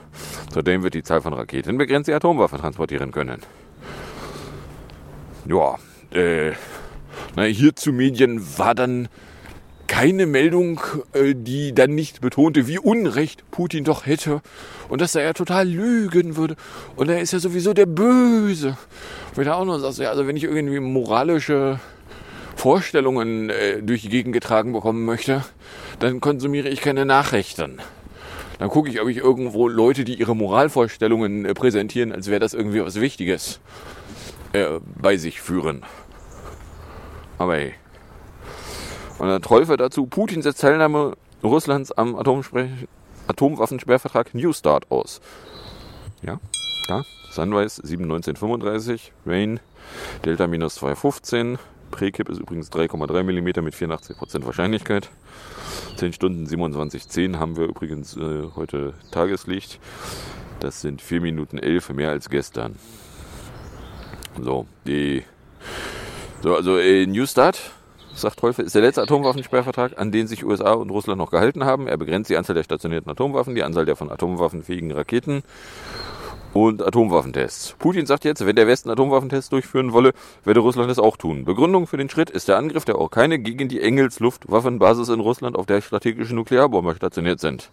Zudem 0.51 0.83
wird 0.83 0.95
die 0.95 1.03
Zahl 1.03 1.21
von 1.21 1.35
Raketen 1.35 1.77
begrenzt, 1.77 2.09
die 2.09 2.15
Atomwaffen 2.15 2.59
transportieren 2.59 3.13
können 3.13 3.43
ja, 5.47 5.77
äh, 6.13 6.53
na, 7.37 7.45
hier 7.45 7.77
zu 7.77 7.93
Medien 7.93 8.59
war 8.59 8.75
dann 8.75 9.09
keine 9.87 10.27
Meldung, 10.27 10.81
äh, 11.13 11.35
die 11.37 11.75
dann 11.75 11.95
nicht 11.95 12.21
betonte, 12.21 12.67
wie 12.67 12.79
Unrecht 12.79 13.49
Putin 13.51 13.85
doch 13.85 14.07
hätte 14.07 14.41
und 14.89 15.01
dass 15.01 15.15
er 15.15 15.23
ja 15.23 15.33
total 15.33 15.69
lügen 15.69 16.37
würde 16.37 16.57
und 16.97 17.11
er 17.11 17.21
ist 17.21 17.33
ja 17.33 17.39
sowieso 17.39 17.75
der 17.75 17.87
Böse. 17.87 18.77
Er 19.37 19.57
auch 19.57 19.65
noch 19.65 19.79
sagt, 19.79 19.99
ja, 19.99 20.11
also 20.11 20.27
wenn 20.27 20.37
ich 20.37 20.45
irgendwie 20.45 20.81
moralische 20.81 21.81
Vorstellungen 22.57 23.51
äh, 23.51 23.83
durch 23.83 24.03
die 24.03 24.09
Gegend 24.09 24.33
getragen 24.33 24.73
bekommen 24.73 25.05
möchte, 25.05 25.45
dann 25.99 26.21
konsumiere 26.21 26.69
ich 26.69 26.81
keine 26.81 27.05
Nachrichten. 27.05 27.79
Dann 28.59 28.69
gucke 28.69 28.89
ich, 28.89 29.01
ob 29.01 29.09
ich 29.09 29.19
irgendwo 29.19 29.69
Leute, 29.69 30.05
die 30.05 30.15
ihre 30.15 30.35
Moralvorstellungen 30.35 31.45
äh, 31.45 31.55
präsentieren, 31.55 32.13
als 32.13 32.29
wäre 32.29 32.41
das 32.41 32.55
irgendwie 32.55 32.83
was 32.83 33.01
Wichtiges 33.01 33.61
äh, 34.55 34.81
bei 35.01 35.17
sich 35.17 35.41
führen. 35.41 35.85
Aber 37.39 37.57
hey. 37.57 37.75
Und 39.19 39.29
der 39.29 39.41
Teufel 39.41 39.77
dazu, 39.77 40.07
Putin 40.07 40.43
setzt 40.43 40.61
Teilnahme 40.61 41.17
Russlands 41.43 41.91
am 41.93 42.17
Atomwaffensperrvertrag 42.17 44.35
New 44.35 44.53
Start 44.53 44.91
aus. 44.91 45.21
Ja, 46.23 46.41
da, 46.89 47.05
Sunrise 47.31 47.81
71935, 47.83 49.13
Rain, 49.27 49.61
Delta 50.25 50.47
minus 50.47 50.77
215, 50.77 51.59
Prekip 51.91 52.29
ist 52.29 52.39
übrigens 52.39 52.71
3,3 52.73 53.23
mm 53.23 53.65
mit 53.65 53.75
84% 53.75 54.45
Wahrscheinlichkeit. 54.45 55.11
10 55.97 56.13
Stunden 56.13 56.47
27,10 56.47 57.39
haben 57.39 57.57
wir 57.57 57.67
übrigens 57.67 58.17
äh, 58.17 58.45
heute 58.57 58.95
Tageslicht. 59.11 59.81
Das 60.61 60.81
sind 60.81 61.03
4 61.03 61.21
Minuten 61.21 61.59
11 61.59 61.91
mehr 61.91 62.11
als 62.11 62.31
gestern. 62.31 62.77
So, 64.43 64.67
die. 64.87 65.25
So, 66.43 66.55
also 66.55 66.77
äh, 66.79 67.07
New 67.07 67.27
Start, 67.27 67.59
sagt 68.15 68.39
Teufel, 68.39 68.65
ist 68.65 68.75
der 68.75 68.83
letzte 68.83 69.03
Atomwaffensperrvertrag, 69.03 69.99
an 69.99 70.13
den 70.13 70.27
sich 70.27 70.45
USA 70.45 70.73
und 70.73 70.91
Russland 70.91 71.19
noch 71.19 71.31
gehalten 71.31 71.65
haben. 71.65 71.87
Er 71.87 71.97
begrenzt 71.97 72.31
die 72.31 72.37
Anzahl 72.37 72.55
der 72.55 72.65
stationierten 72.65 73.11
Atomwaffen, 73.11 73.55
die 73.55 73.63
Anzahl 73.63 73.87
der 73.87 73.97
von 73.97 74.11
atomwaffenfähigen 74.11 74.93
Raketen 74.93 75.43
und 76.55 76.87
Atomwaffentests. 76.87 77.75
Putin 77.79 78.07
sagt 78.07 78.25
jetzt, 78.25 78.47
wenn 78.47 78.55
der 78.57 78.69
Westen 78.69 78.89
Atomwaffentests 78.89 79.51
durchführen 79.51 79.93
wolle, 79.93 80.13
werde 80.45 80.61
Russland 80.61 80.91
es 80.91 81.01
auch 81.01 81.17
tun. 81.17 81.45
Begründung 81.45 81.87
für 81.89 81.97
den 81.97 82.09
Schritt 82.09 82.31
ist 82.31 82.49
der 82.49 82.57
Angriff 82.57 82.85
der 82.85 82.99
Orkane 82.99 83.41
gegen 83.41 83.69
die 83.69 83.81
Engels 83.81 84.21
Luftwaffenbasis 84.21 85.09
in 85.09 85.19
Russland, 85.19 85.57
auf 85.57 85.67
der 85.67 85.81
strategische 85.81 86.35
Nuklearbomber 86.35 86.95
stationiert 86.95 87.41
sind. 87.41 87.71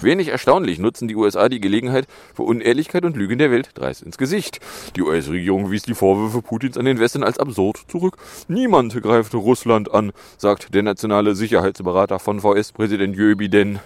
Wenig 0.00 0.28
erstaunlich 0.28 0.80
nutzen 0.80 1.06
die 1.06 1.14
USA 1.14 1.48
die 1.48 1.60
Gelegenheit 1.60 2.06
für 2.34 2.42
Unehrlichkeit 2.42 3.04
und 3.04 3.16
Lügen 3.16 3.38
der 3.38 3.52
Welt 3.52 3.70
dreist 3.74 4.02
ins 4.02 4.18
Gesicht. 4.18 4.58
Die 4.96 5.02
US-Regierung 5.02 5.70
wies 5.70 5.84
die 5.84 5.94
Vorwürfe 5.94 6.42
Putins 6.42 6.76
an 6.76 6.84
den 6.84 6.98
Westen 6.98 7.22
als 7.22 7.38
absurd 7.38 7.84
zurück. 7.88 8.16
Niemand 8.48 9.00
greift 9.00 9.34
Russland 9.34 9.94
an, 9.94 10.12
sagt 10.36 10.74
der 10.74 10.82
nationale 10.82 11.36
Sicherheitsberater 11.36 12.18
von 12.18 12.40
VS-Präsident 12.40 13.16
Joe 13.16 13.36
Biden 13.36 13.78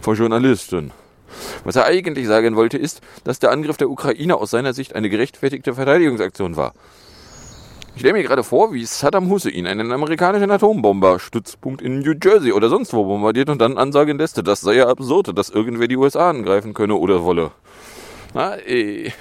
vor 0.00 0.14
Journalisten. 0.14 0.92
Was 1.64 1.76
er 1.76 1.84
eigentlich 1.84 2.26
sagen 2.26 2.56
wollte, 2.56 2.78
ist, 2.78 3.00
dass 3.24 3.38
der 3.38 3.50
Angriff 3.50 3.76
der 3.76 3.90
Ukraine 3.90 4.36
aus 4.36 4.50
seiner 4.50 4.72
Sicht 4.72 4.94
eine 4.94 5.08
gerechtfertigte 5.08 5.74
Verteidigungsaktion 5.74 6.56
war. 6.56 6.72
Ich 7.94 8.00
stelle 8.00 8.12
mir 8.12 8.24
gerade 8.24 8.44
vor, 8.44 8.74
wie 8.74 8.84
Saddam 8.84 9.30
Hussein 9.30 9.66
einen 9.66 9.90
amerikanischen 9.90 10.50
Atombomber-Stützpunkt 10.50 11.80
in 11.80 12.00
New 12.00 12.12
Jersey 12.22 12.52
oder 12.52 12.68
sonst 12.68 12.92
wo 12.92 13.04
bombardiert 13.04 13.48
und 13.48 13.58
dann 13.58 13.78
ansagen 13.78 14.18
lässt, 14.18 14.46
das 14.46 14.60
sei 14.60 14.74
ja 14.74 14.88
absurd, 14.88 15.36
dass 15.36 15.48
irgendwer 15.48 15.88
die 15.88 15.96
USA 15.96 16.28
angreifen 16.28 16.74
könne 16.74 16.96
oder 16.96 17.24
wolle. 17.24 17.52
Na, 18.34 18.56
äh, 18.58 19.12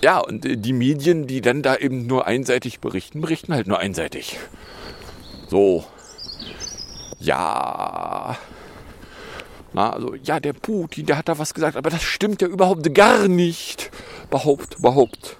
ja, 0.00 0.18
und 0.20 0.46
äh, 0.46 0.56
die 0.56 0.72
Medien, 0.72 1.26
die 1.26 1.40
dann 1.40 1.62
da 1.62 1.74
eben 1.74 2.06
nur 2.06 2.26
einseitig 2.26 2.78
berichten, 2.78 3.20
berichten 3.20 3.52
halt 3.52 3.66
nur 3.66 3.80
einseitig. 3.80 4.38
So. 5.48 5.84
Ja. 7.18 8.36
Na, 9.72 9.90
also, 9.90 10.14
ja, 10.22 10.40
der 10.40 10.54
Putin, 10.54 11.06
der 11.06 11.18
hat 11.18 11.28
da 11.28 11.38
was 11.38 11.54
gesagt, 11.54 11.76
aber 11.76 11.90
das 11.90 12.02
stimmt 12.02 12.42
ja 12.42 12.48
überhaupt 12.48 12.94
gar 12.94 13.28
nicht. 13.28 13.90
Behaupt, 14.30 14.80
behaupt. 14.80 15.36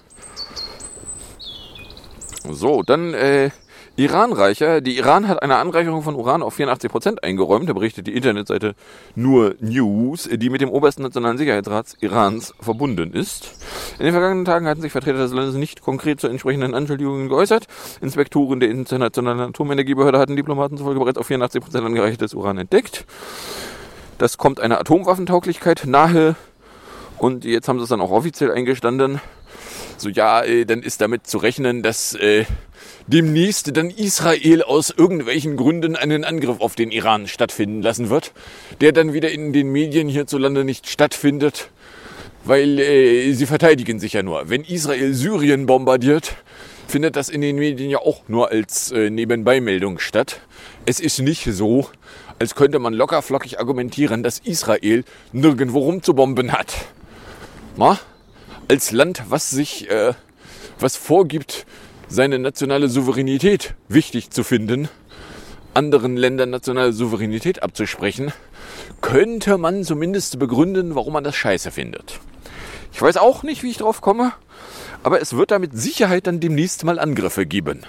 So, 2.50 2.82
dann 2.82 3.14
äh, 3.14 3.50
Iranreicher. 3.98 4.80
Die 4.80 4.96
Iran 4.96 5.26
hat 5.26 5.42
eine 5.42 5.56
Anreicherung 5.56 6.02
von 6.02 6.14
Uran 6.14 6.42
auf 6.42 6.54
84 6.54 6.88
Prozent 6.88 7.24
eingeräumt. 7.24 7.68
Da 7.68 7.72
berichtet 7.72 8.06
die 8.06 8.14
Internetseite 8.14 8.76
Nur 9.16 9.56
News, 9.58 10.28
die 10.32 10.50
mit 10.50 10.60
dem 10.60 10.70
obersten 10.70 11.02
Nationalen 11.02 11.36
Sicherheitsrat 11.36 11.96
Irans 12.00 12.54
verbunden 12.60 13.12
ist. 13.12 13.50
In 13.98 14.04
den 14.04 14.12
vergangenen 14.12 14.44
Tagen 14.44 14.68
hatten 14.68 14.82
sich 14.82 14.92
Vertreter 14.92 15.18
des 15.18 15.32
Landes 15.32 15.56
nicht 15.56 15.82
konkret 15.82 16.20
zu 16.20 16.28
entsprechenden 16.28 16.74
Anschuldigungen 16.74 17.28
geäußert. 17.28 17.66
Inspektoren 18.00 18.60
der 18.60 18.70
Internationalen 18.70 19.40
Atomenergiebehörde 19.40 20.20
hatten 20.20 20.36
Diplomaten 20.36 20.78
zufolge 20.78 21.00
bereits 21.00 21.18
auf 21.18 21.26
84 21.26 21.60
Prozent 21.60 21.84
angereichertes 21.84 22.34
Uran 22.34 22.58
entdeckt. 22.58 23.04
Das 24.18 24.36
kommt 24.36 24.58
einer 24.60 24.80
Atomwaffentauglichkeit 24.80 25.82
nahe. 25.86 26.34
Und 27.18 27.44
jetzt 27.44 27.68
haben 27.68 27.78
sie 27.78 27.84
es 27.84 27.88
dann 27.88 28.00
auch 28.00 28.10
offiziell 28.10 28.50
eingestanden. 28.50 29.20
So, 29.96 30.08
ja, 30.08 30.42
äh, 30.42 30.64
dann 30.64 30.82
ist 30.82 31.00
damit 31.00 31.26
zu 31.26 31.38
rechnen, 31.38 31.82
dass 31.82 32.14
äh, 32.14 32.44
demnächst 33.06 33.76
dann 33.76 33.90
Israel 33.90 34.62
aus 34.62 34.90
irgendwelchen 34.96 35.56
Gründen 35.56 35.96
einen 35.96 36.24
Angriff 36.24 36.60
auf 36.60 36.74
den 36.74 36.90
Iran 36.90 37.26
stattfinden 37.26 37.82
lassen 37.82 38.10
wird, 38.10 38.32
der 38.80 38.92
dann 38.92 39.12
wieder 39.12 39.30
in 39.30 39.52
den 39.52 39.70
Medien 39.70 40.08
hierzulande 40.08 40.64
nicht 40.64 40.88
stattfindet, 40.88 41.70
weil 42.44 42.78
äh, 42.78 43.32
sie 43.32 43.46
verteidigen 43.46 43.98
sich 43.98 44.12
ja 44.12 44.22
nur. 44.22 44.48
Wenn 44.48 44.62
Israel 44.62 45.14
Syrien 45.14 45.66
bombardiert, 45.66 46.36
findet 46.86 47.16
das 47.16 47.28
in 47.28 47.40
den 47.40 47.56
Medien 47.56 47.90
ja 47.90 47.98
auch 47.98 48.22
nur 48.28 48.50
als 48.50 48.92
äh, 48.92 49.10
Nebenbeimeldung 49.10 49.98
statt. 49.98 50.40
Es 50.86 51.00
ist 51.00 51.20
nicht 51.20 51.44
so, 51.44 51.88
als 52.38 52.54
könnte 52.54 52.78
man 52.78 52.94
lockerflockig 52.94 53.58
argumentieren, 53.58 54.22
dass 54.22 54.38
Israel 54.38 55.04
nirgendwo 55.32 55.80
rumzubomben 55.80 56.52
hat. 56.52 56.74
Na? 57.76 57.98
Als 58.68 58.90
Land, 58.90 59.22
was 59.28 59.50
sich, 59.50 59.90
äh, 59.90 60.14
was 60.78 60.96
vorgibt, 60.96 61.66
seine 62.08 62.38
nationale 62.38 62.88
Souveränität 62.88 63.74
wichtig 63.88 64.30
zu 64.30 64.44
finden, 64.44 64.88
anderen 65.74 66.16
Ländern 66.16 66.50
nationale 66.50 66.92
Souveränität 66.92 67.62
abzusprechen, 67.62 68.32
könnte 69.00 69.58
man 69.58 69.84
zumindest 69.84 70.38
begründen, 70.38 70.94
warum 70.94 71.12
man 71.12 71.24
das 71.24 71.36
scheiße 71.36 71.70
findet. 71.70 72.20
Ich 72.92 73.00
weiß 73.00 73.16
auch 73.16 73.42
nicht, 73.42 73.62
wie 73.62 73.70
ich 73.70 73.78
drauf 73.78 74.00
komme, 74.00 74.32
aber 75.02 75.20
es 75.20 75.36
wird 75.36 75.50
da 75.50 75.58
mit 75.58 75.76
Sicherheit 75.78 76.26
dann 76.26 76.40
demnächst 76.40 76.84
mal 76.84 76.98
Angriffe 76.98 77.46
geben. 77.46 77.84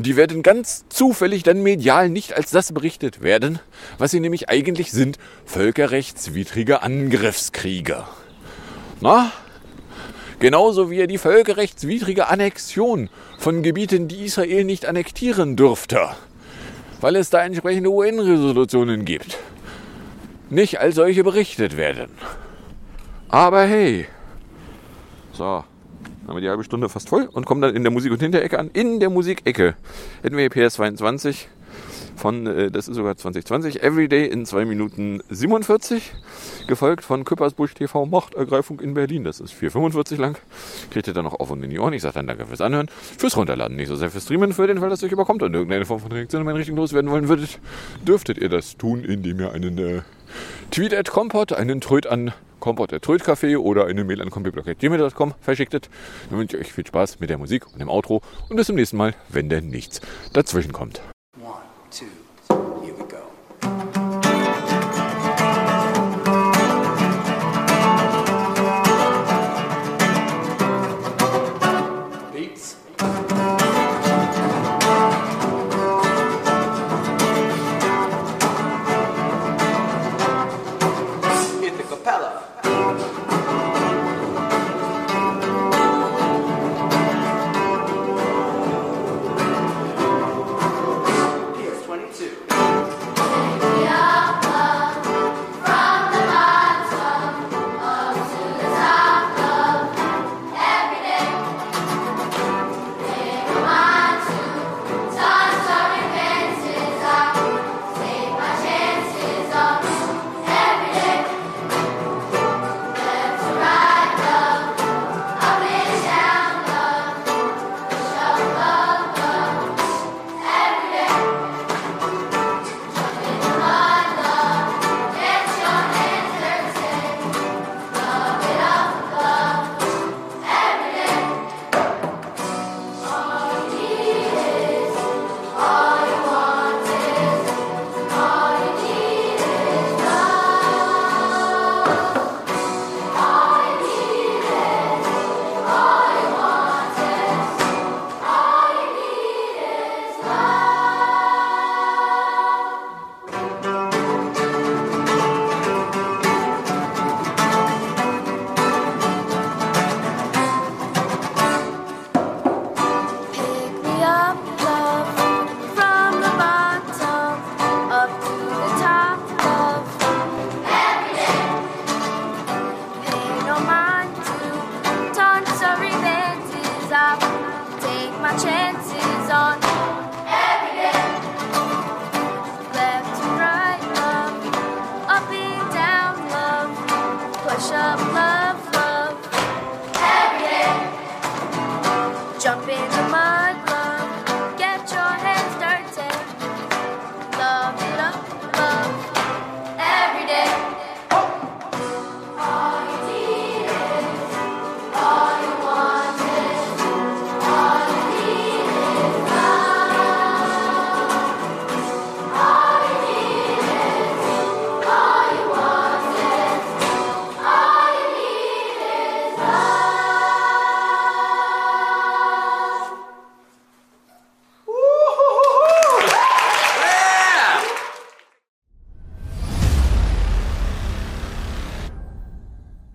Und 0.00 0.06
die 0.06 0.16
werden 0.16 0.42
ganz 0.42 0.86
zufällig 0.88 1.42
dann 1.42 1.62
medial 1.62 2.08
nicht 2.08 2.34
als 2.34 2.50
das 2.50 2.72
berichtet 2.72 3.20
werden, 3.20 3.58
was 3.98 4.12
sie 4.12 4.20
nämlich 4.20 4.48
eigentlich 4.48 4.92
sind, 4.92 5.18
völkerrechtswidrige 5.44 6.80
Angriffskriege. 6.80 8.04
Na? 9.02 9.30
Genauso 10.38 10.90
wie 10.90 11.00
er 11.00 11.06
die 11.06 11.18
völkerrechtswidrige 11.18 12.28
Annexion 12.28 13.10
von 13.38 13.62
Gebieten, 13.62 14.08
die 14.08 14.24
Israel 14.24 14.64
nicht 14.64 14.86
annektieren 14.86 15.54
dürfte, 15.54 16.08
weil 17.02 17.14
es 17.16 17.28
da 17.28 17.44
entsprechende 17.44 17.90
UN-Resolutionen 17.90 19.04
gibt, 19.04 19.36
nicht 20.48 20.80
als 20.80 20.94
solche 20.94 21.24
berichtet 21.24 21.76
werden. 21.76 22.08
Aber 23.28 23.64
hey, 23.64 24.06
so, 25.34 25.62
haben 26.30 26.36
wir 26.36 26.42
die 26.42 26.48
halbe 26.48 26.64
Stunde 26.64 26.88
fast 26.88 27.08
voll 27.08 27.28
und 27.30 27.44
kommen 27.44 27.60
dann 27.60 27.74
in 27.74 27.82
der 27.82 27.90
Musik- 27.90 28.12
und 28.12 28.20
Hinterecke 28.20 28.58
an. 28.58 28.70
In 28.72 29.00
der 29.00 29.10
Musikecke 29.10 29.74
hätten 30.22 30.36
wir 30.36 30.48
PS 30.48 30.74
22 30.74 31.48
von, 32.14 32.46
äh, 32.46 32.70
das 32.70 32.86
ist 32.86 32.96
sogar 32.96 33.16
2020, 33.16 33.82
Everyday 33.82 34.26
in 34.26 34.46
2 34.46 34.64
Minuten 34.64 35.22
47, 35.28 36.12
gefolgt 36.68 37.02
von 37.02 37.24
Küppersbusch 37.24 37.74
TV 37.74 38.06
Machtergreifung 38.06 38.78
in 38.78 38.94
Berlin. 38.94 39.24
Das 39.24 39.40
ist 39.40 39.52
4,45 39.52 40.20
lang. 40.20 40.38
Kriegt 40.90 41.08
ihr 41.08 41.14
dann 41.14 41.24
noch 41.24 41.40
auf 41.40 41.50
und 41.50 41.64
in 41.64 41.70
die 41.70 41.78
Ohren. 41.80 41.94
Ich 41.94 42.02
sage 42.02 42.14
dann 42.14 42.28
danke 42.28 42.46
fürs 42.46 42.60
Anhören, 42.60 42.88
fürs 43.18 43.36
Runterladen, 43.36 43.76
nicht 43.76 43.88
so 43.88 43.96
sehr 43.96 44.10
fürs 44.10 44.24
Streamen, 44.24 44.52
für 44.52 44.68
den 44.68 44.78
Fall, 44.78 44.90
dass 44.90 45.02
euch 45.02 45.12
überkommt 45.12 45.42
und 45.42 45.52
irgendeine 45.52 45.84
Form 45.84 45.98
von 45.98 46.12
Reaktion 46.12 46.42
in 46.42 46.46
meine 46.46 46.58
Richtung 46.58 46.76
loswerden 46.76 47.10
wollen 47.10 47.28
würdet, 47.28 47.58
dürftet 48.06 48.38
ihr 48.38 48.48
das 48.48 48.76
tun, 48.76 49.02
indem 49.02 49.40
ihr 49.40 49.52
einen 49.52 49.78
äh, 49.78 50.02
Tweet 50.70 50.94
at 50.94 51.10
Compot, 51.10 51.52
einen 51.52 51.80
Tröd 51.80 52.06
an 52.06 52.32
Kompott 52.60 52.92
der 52.92 53.00
Trödcafé 53.00 53.56
oder 53.56 53.86
eine 53.86 54.04
Mail 54.04 54.22
an 54.22 54.30
computerblog.gmail.com 54.30 55.34
verschicktet. 55.40 55.90
Dann 56.28 56.38
wünsche 56.38 56.56
ich 56.56 56.66
euch 56.66 56.72
viel 56.72 56.86
Spaß 56.86 57.20
mit 57.20 57.30
der 57.30 57.38
Musik 57.38 57.66
und 57.72 57.80
dem 57.80 57.88
Outro 57.88 58.22
und 58.48 58.56
bis 58.56 58.66
zum 58.66 58.76
nächsten 58.76 58.96
Mal, 58.96 59.14
wenn 59.28 59.48
denn 59.48 59.68
nichts 59.68 60.00
dazwischen 60.32 60.72
kommt. 60.72 61.00
One, 61.42 61.54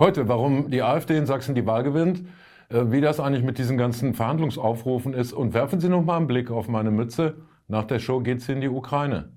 Heute, 0.06 0.28
warum 0.28 0.70
die 0.70 0.84
AfD 0.84 1.18
in 1.18 1.26
Sachsen 1.26 1.56
die 1.56 1.66
Wahl 1.66 1.82
gewinnt, 1.82 2.28
äh, 2.70 2.92
wie 2.92 3.02
das 3.02 3.20
eigentlich 3.20 3.44
mit 3.44 3.58
diesen 3.58 3.76
ganzen 3.76 4.14
Verhandlungsaufrufen 4.14 5.16
ist 5.16 5.34
und 5.34 5.56
werfen 5.56 5.80
Sie 5.80 5.90
noch 5.90 6.04
mal 6.04 6.18
einen 6.18 6.28
Blick 6.28 6.52
auf 6.52 6.68
meine 6.68 6.92
Mütze. 6.92 7.38
Nach 7.68 7.86
der 7.86 7.98
Show 7.98 8.20
geht's 8.20 8.48
in 8.48 8.62
die 8.62 8.70
Ukraine. 8.70 9.30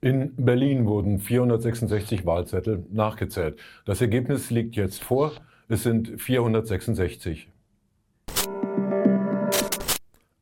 In 0.00 0.32
Berlin 0.36 0.86
wurden 0.86 1.18
466 1.18 2.24
Wahlzettel 2.24 2.86
nachgezählt. 2.92 3.58
Das 3.84 4.00
Ergebnis 4.00 4.50
liegt 4.50 4.76
jetzt 4.76 5.02
vor. 5.02 5.32
Es 5.66 5.82
sind 5.82 6.20
466. 6.20 7.48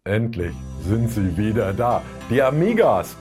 Endlich 0.04 0.54
sind 0.82 1.08
sie 1.08 1.38
wieder 1.38 1.72
da. 1.72 2.02
Die 2.28 2.42
Amigas. 2.42 3.16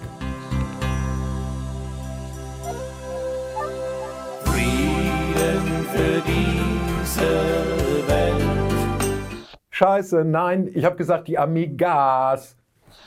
Scheiße, 9.77 10.23
nein, 10.23 10.69
ich 10.73 10.85
habe 10.85 10.95
gesagt 10.95 11.27
die 11.27 11.37
Amigas. 11.37 12.55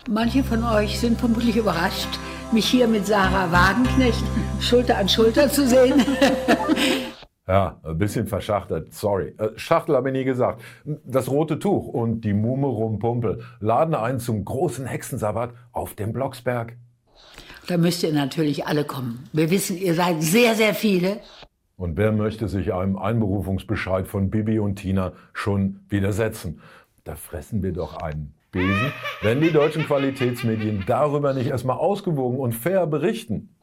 Manche 0.06 0.44
von 0.44 0.62
euch 0.64 1.00
sind 1.00 1.18
vermutlich 1.18 1.56
überrascht, 1.56 2.10
mich 2.52 2.66
hier 2.66 2.86
mit 2.86 3.06
Sarah 3.06 3.50
Wagenknecht 3.50 4.22
Schulter 4.60 4.98
an 4.98 5.08
Schulter 5.08 5.48
zu 5.48 5.66
sehen. 5.66 6.04
Ja, 7.46 7.80
ein 7.82 7.96
bisschen 7.96 8.26
verschachtelt, 8.26 8.92
sorry. 8.92 9.34
Äh, 9.38 9.56
Schachtel 9.56 9.96
habe 9.96 10.10
ich 10.10 10.12
nie 10.12 10.24
gesagt. 10.24 10.60
Das 10.84 11.30
rote 11.30 11.58
Tuch 11.58 11.88
und 11.88 12.20
die 12.20 12.34
Mume 12.34 12.66
Rumpumpel 12.66 13.42
laden 13.60 13.94
ein 13.94 14.20
zum 14.20 14.44
großen 14.44 14.84
Hexensabbat 14.84 15.54
auf 15.72 15.94
dem 15.94 16.12
Blocksberg. 16.12 16.76
Da 17.66 17.78
müsst 17.78 18.02
ihr 18.02 18.12
natürlich 18.12 18.66
alle 18.66 18.84
kommen. 18.84 19.30
Wir 19.32 19.48
wissen, 19.50 19.78
ihr 19.78 19.94
seid 19.94 20.22
sehr, 20.22 20.56
sehr 20.56 20.74
viele. 20.74 21.20
Und 21.78 21.96
wer 21.96 22.10
möchte 22.10 22.48
sich 22.48 22.74
einem 22.74 22.96
Einberufungsbescheid 22.96 24.08
von 24.08 24.30
Bibi 24.30 24.58
und 24.58 24.76
Tina 24.76 25.12
schon 25.32 25.78
widersetzen? 25.88 26.60
Da 27.04 27.14
fressen 27.14 27.62
wir 27.62 27.72
doch 27.72 27.96
einen 27.98 28.34
Besen, 28.50 28.92
wenn 29.22 29.40
die 29.40 29.52
deutschen 29.52 29.84
Qualitätsmedien 29.84 30.82
darüber 30.88 31.32
nicht 31.34 31.46
erstmal 31.46 31.76
ausgewogen 31.76 32.40
und 32.40 32.52
fair 32.52 32.88
berichten. 32.88 33.54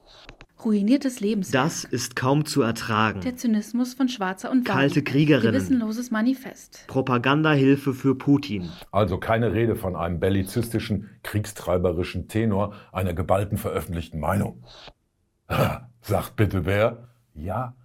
Ruiniertes 0.64 1.20
Lebens. 1.20 1.52
Das 1.52 1.84
ist 1.84 2.16
kaum 2.16 2.46
zu 2.46 2.62
ertragen. 2.62 3.20
Der 3.20 3.36
Zynismus 3.36 3.94
von 3.94 4.08
Schwarzer 4.08 4.50
und 4.50 4.66
Weiß. 4.66 4.74
Kalte 4.74 5.04
Kriegerinnen. 5.04 5.52
Gewissenloses 5.52 6.10
Manifest. 6.10 6.86
Propagandahilfe 6.88 7.94
für 7.94 8.16
Putin. 8.16 8.70
Also 8.92 9.18
keine 9.18 9.52
Rede 9.52 9.76
von 9.76 9.98
einem 9.98 10.22
bellizistischen, 10.22 11.10
kriegstreiberischen 11.24 12.30
Tenor 12.30 12.74
einer 12.94 13.14
geballten 13.14 13.58
veröffentlichten 13.58 14.22
Meinung. 14.22 14.64
Sagt 16.02 16.38
bitte 16.38 16.66
wer? 16.66 17.10
Ja. 17.34 17.76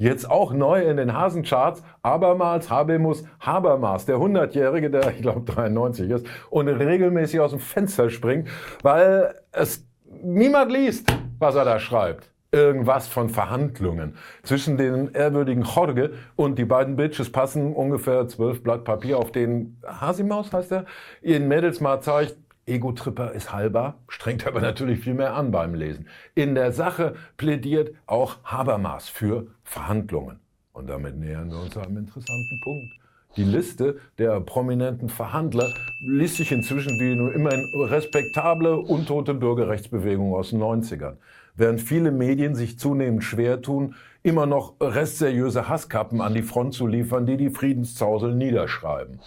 Jetzt 0.00 0.30
auch 0.30 0.52
neu 0.52 0.80
in 0.82 0.96
den 0.96 1.12
Hasencharts, 1.12 1.82
abermals 2.02 2.70
Habemus 2.70 3.24
Habermas, 3.40 4.06
der 4.06 4.18
100-Jährige, 4.18 4.90
der 4.90 5.10
ich 5.10 5.22
glaube 5.22 5.40
93 5.40 6.08
ist 6.08 6.26
und 6.50 6.68
regelmäßig 6.68 7.40
aus 7.40 7.50
dem 7.50 7.58
Fenster 7.58 8.08
springt, 8.08 8.48
weil 8.84 9.34
es 9.50 9.84
niemand 10.22 10.70
liest, 10.70 11.12
was 11.40 11.56
er 11.56 11.64
da 11.64 11.80
schreibt. 11.80 12.30
Irgendwas 12.52 13.08
von 13.08 13.28
Verhandlungen 13.28 14.14
zwischen 14.44 14.76
den 14.76 15.10
ehrwürdigen 15.14 15.64
Jorge 15.64 16.12
und 16.36 16.60
die 16.60 16.64
beiden 16.64 16.94
Bitches 16.94 17.32
passen 17.32 17.74
ungefähr 17.74 18.28
zwölf 18.28 18.62
Blatt 18.62 18.84
Papier, 18.84 19.18
auf 19.18 19.32
denen 19.32 19.82
Hasimaus 19.84 20.52
heißt 20.52 20.70
er, 20.70 20.84
ihren 21.22 21.48
Mädels 21.48 21.80
mal 21.80 22.00
zeigt, 22.00 22.36
Ego-Tripper 22.68 23.32
ist 23.32 23.52
halber, 23.52 23.94
strengt 24.08 24.46
aber 24.46 24.60
natürlich 24.60 25.00
viel 25.00 25.14
mehr 25.14 25.34
an 25.34 25.50
beim 25.50 25.74
Lesen. 25.74 26.06
In 26.34 26.54
der 26.54 26.72
Sache 26.72 27.14
plädiert 27.36 27.94
auch 28.06 28.36
Habermas 28.44 29.08
für 29.08 29.48
Verhandlungen. 29.68 30.40
Und 30.72 30.88
damit 30.88 31.16
nähern 31.16 31.50
wir 31.50 31.58
uns 31.60 31.76
einem 31.76 31.98
interessanten 31.98 32.60
Punkt. 32.62 32.92
Die 33.36 33.44
Liste 33.44 33.98
der 34.16 34.40
prominenten 34.40 35.08
Verhandler 35.08 35.72
liest 36.00 36.36
sich 36.36 36.50
inzwischen 36.50 36.98
wie 36.98 37.14
nur 37.14 37.34
immer 37.34 37.52
in 37.52 37.68
respektable, 37.74 38.76
untote 38.78 39.34
Bürgerrechtsbewegung 39.34 40.34
aus 40.34 40.50
den 40.50 40.60
90ern. 40.60 41.16
Während 41.54 41.80
viele 41.80 42.10
Medien 42.10 42.54
sich 42.54 42.78
zunehmend 42.78 43.22
schwer 43.22 43.60
tun, 43.60 43.94
immer 44.22 44.46
noch 44.46 44.74
restseriöse 44.80 45.68
Hasskappen 45.68 46.20
an 46.20 46.34
die 46.34 46.42
Front 46.42 46.74
zu 46.74 46.86
liefern, 46.86 47.26
die 47.26 47.36
die 47.36 47.50
Friedenszausel 47.50 48.34
niederschreiben. 48.34 49.20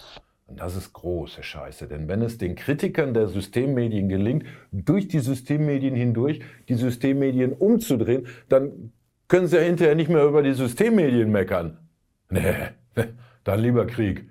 Und 0.48 0.60
das 0.60 0.76
ist 0.76 0.92
große 0.92 1.42
Scheiße, 1.42 1.86
denn 1.86 2.08
wenn 2.08 2.20
es 2.20 2.36
den 2.36 2.56
Kritikern 2.56 3.14
der 3.14 3.28
Systemmedien 3.28 4.08
gelingt, 4.08 4.44
durch 4.72 5.08
die 5.08 5.20
Systemmedien 5.20 5.94
hindurch 5.94 6.40
die 6.68 6.74
Systemmedien 6.74 7.52
umzudrehen, 7.52 8.26
dann 8.48 8.92
können 9.32 9.46
sie 9.46 9.56
ja 9.56 9.62
hinterher 9.62 9.94
nicht 9.94 10.10
mehr 10.10 10.26
über 10.26 10.42
die 10.42 10.52
Systemmedien 10.52 11.32
meckern. 11.32 11.78
Nee, 12.28 12.68
dann 13.44 13.60
lieber 13.60 13.86
Krieg. 13.86 14.28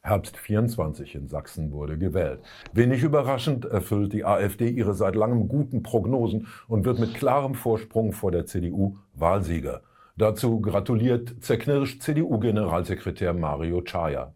Herbst 0.00 0.38
24 0.38 1.16
in 1.16 1.28
Sachsen 1.28 1.70
wurde 1.70 1.98
gewählt. 1.98 2.40
Wenig 2.72 3.02
überraschend 3.02 3.66
erfüllt 3.66 4.14
die 4.14 4.24
AfD 4.24 4.70
ihre 4.70 4.94
seit 4.94 5.16
langem 5.16 5.48
guten 5.48 5.82
Prognosen 5.82 6.46
und 6.66 6.86
wird 6.86 6.98
mit 6.98 7.12
klarem 7.12 7.54
Vorsprung 7.54 8.12
vor 8.12 8.30
der 8.30 8.46
CDU 8.46 8.96
Wahlsieger. 9.12 9.82
Dazu 10.16 10.62
gratuliert 10.62 11.44
zerknirscht 11.44 12.00
CDU-Generalsekretär 12.00 13.34
Mario 13.34 13.82
Chaya. 13.82 14.32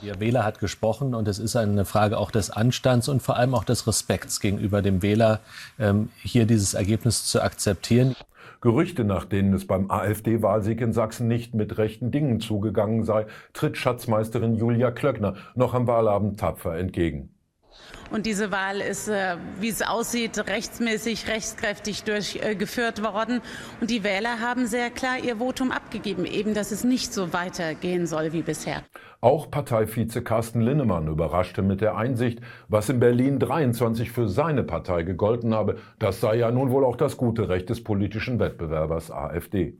Der 0.00 0.18
Wähler 0.20 0.44
hat 0.44 0.58
gesprochen 0.58 1.14
und 1.14 1.28
es 1.28 1.38
ist 1.38 1.54
eine 1.54 1.84
Frage 1.84 2.18
auch 2.18 2.30
des 2.30 2.50
Anstands 2.50 3.08
und 3.08 3.22
vor 3.22 3.36
allem 3.36 3.54
auch 3.54 3.64
des 3.64 3.86
Respekts 3.86 4.40
gegenüber 4.40 4.82
dem 4.82 5.02
Wähler, 5.02 5.40
ähm, 5.78 6.08
hier 6.22 6.46
dieses 6.46 6.74
Ergebnis 6.74 7.24
zu 7.26 7.42
akzeptieren. 7.42 8.16
Gerüchte, 8.60 9.04
nach 9.04 9.24
denen 9.24 9.52
es 9.54 9.66
beim 9.66 9.90
AfD-Wahlsieg 9.90 10.80
in 10.80 10.92
Sachsen 10.92 11.26
nicht 11.26 11.52
mit 11.52 11.78
rechten 11.78 12.12
Dingen 12.12 12.40
zugegangen 12.40 13.04
sei, 13.04 13.26
tritt 13.52 13.76
Schatzmeisterin 13.76 14.54
Julia 14.54 14.92
Klöckner 14.92 15.34
noch 15.56 15.74
am 15.74 15.86
Wahlabend 15.88 16.38
tapfer 16.38 16.76
entgegen. 16.76 17.31
Und 18.10 18.26
diese 18.26 18.50
Wahl 18.50 18.80
ist, 18.80 19.08
äh, 19.08 19.36
wie 19.58 19.70
es 19.70 19.80
aussieht, 19.80 20.38
rechtsmäßig, 20.38 21.28
rechtskräftig 21.28 22.04
durchgeführt 22.04 23.02
worden. 23.02 23.40
Und 23.80 23.90
die 23.90 24.04
Wähler 24.04 24.40
haben 24.40 24.66
sehr 24.66 24.90
klar 24.90 25.18
ihr 25.18 25.38
Votum 25.38 25.70
abgegeben, 25.70 26.26
eben, 26.26 26.52
dass 26.52 26.72
es 26.72 26.84
nicht 26.84 27.14
so 27.14 27.32
weitergehen 27.32 28.06
soll 28.06 28.32
wie 28.32 28.42
bisher. 28.42 28.82
Auch 29.22 29.50
Parteivize 29.50 30.22
Carsten 30.22 30.60
Linnemann 30.60 31.06
überraschte 31.06 31.62
mit 31.62 31.80
der 31.80 31.96
Einsicht, 31.96 32.40
was 32.68 32.88
in 32.88 33.00
Berlin 33.00 33.38
23 33.38 34.10
für 34.10 34.28
seine 34.28 34.62
Partei 34.62 35.04
gegolten 35.04 35.54
habe. 35.54 35.78
Das 35.98 36.20
sei 36.20 36.36
ja 36.36 36.50
nun 36.50 36.70
wohl 36.70 36.84
auch 36.84 36.96
das 36.96 37.16
gute 37.16 37.48
Recht 37.48 37.70
des 37.70 37.82
politischen 37.82 38.40
Wettbewerbers 38.40 39.10
AfD. 39.10 39.78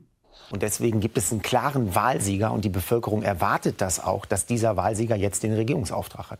Und 0.49 0.61
deswegen 0.61 0.99
gibt 0.99 1.17
es 1.17 1.31
einen 1.31 1.41
klaren 1.41 1.95
Wahlsieger 1.95 2.51
und 2.51 2.65
die 2.65 2.69
Bevölkerung 2.69 3.23
erwartet 3.23 3.81
das 3.81 4.03
auch, 4.03 4.25
dass 4.25 4.45
dieser 4.45 4.75
Wahlsieger 4.77 5.15
jetzt 5.15 5.43
den 5.43 5.53
Regierungsauftrag 5.53 6.31
hat. 6.31 6.39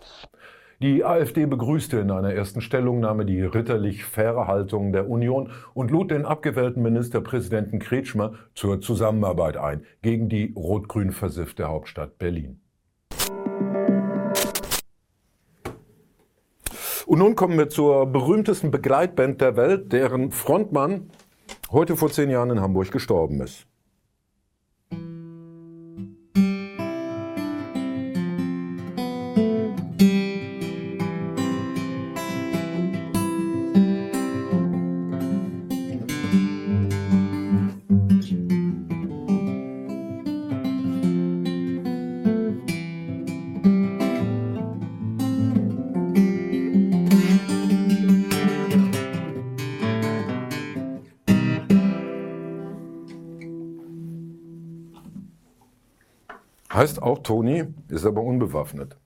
Die 0.81 1.05
AfD 1.05 1.45
begrüßte 1.45 1.99
in 1.99 2.11
einer 2.11 2.33
ersten 2.33 2.59
Stellungnahme 2.59 3.25
die 3.25 3.41
ritterlich 3.41 4.03
faire 4.03 4.47
Haltung 4.47 4.91
der 4.91 5.09
Union 5.09 5.51
und 5.73 5.91
lud 5.91 6.11
den 6.11 6.25
abgewählten 6.25 6.81
Ministerpräsidenten 6.81 7.79
Kretschmer 7.79 8.33
zur 8.55 8.81
Zusammenarbeit 8.81 9.57
ein 9.57 9.85
gegen 10.01 10.29
die 10.29 10.53
rot-grün 10.55 11.11
versiffte 11.11 11.67
Hauptstadt 11.67 12.17
Berlin. 12.17 12.59
Und 17.05 17.19
nun 17.19 17.35
kommen 17.35 17.57
wir 17.57 17.69
zur 17.69 18.07
berühmtesten 18.07 18.71
Begleitband 18.71 19.41
der 19.41 19.55
Welt, 19.55 19.93
deren 19.93 20.31
Frontmann 20.31 21.11
heute 21.71 21.95
vor 21.95 22.09
zehn 22.09 22.29
Jahren 22.29 22.49
in 22.49 22.61
Hamburg 22.61 22.91
gestorben 22.91 23.41
ist. 23.41 23.67
Toni, 57.23 57.65
ist 57.87 58.05
aber 58.05 58.21
unbewaffnet. 58.21 58.97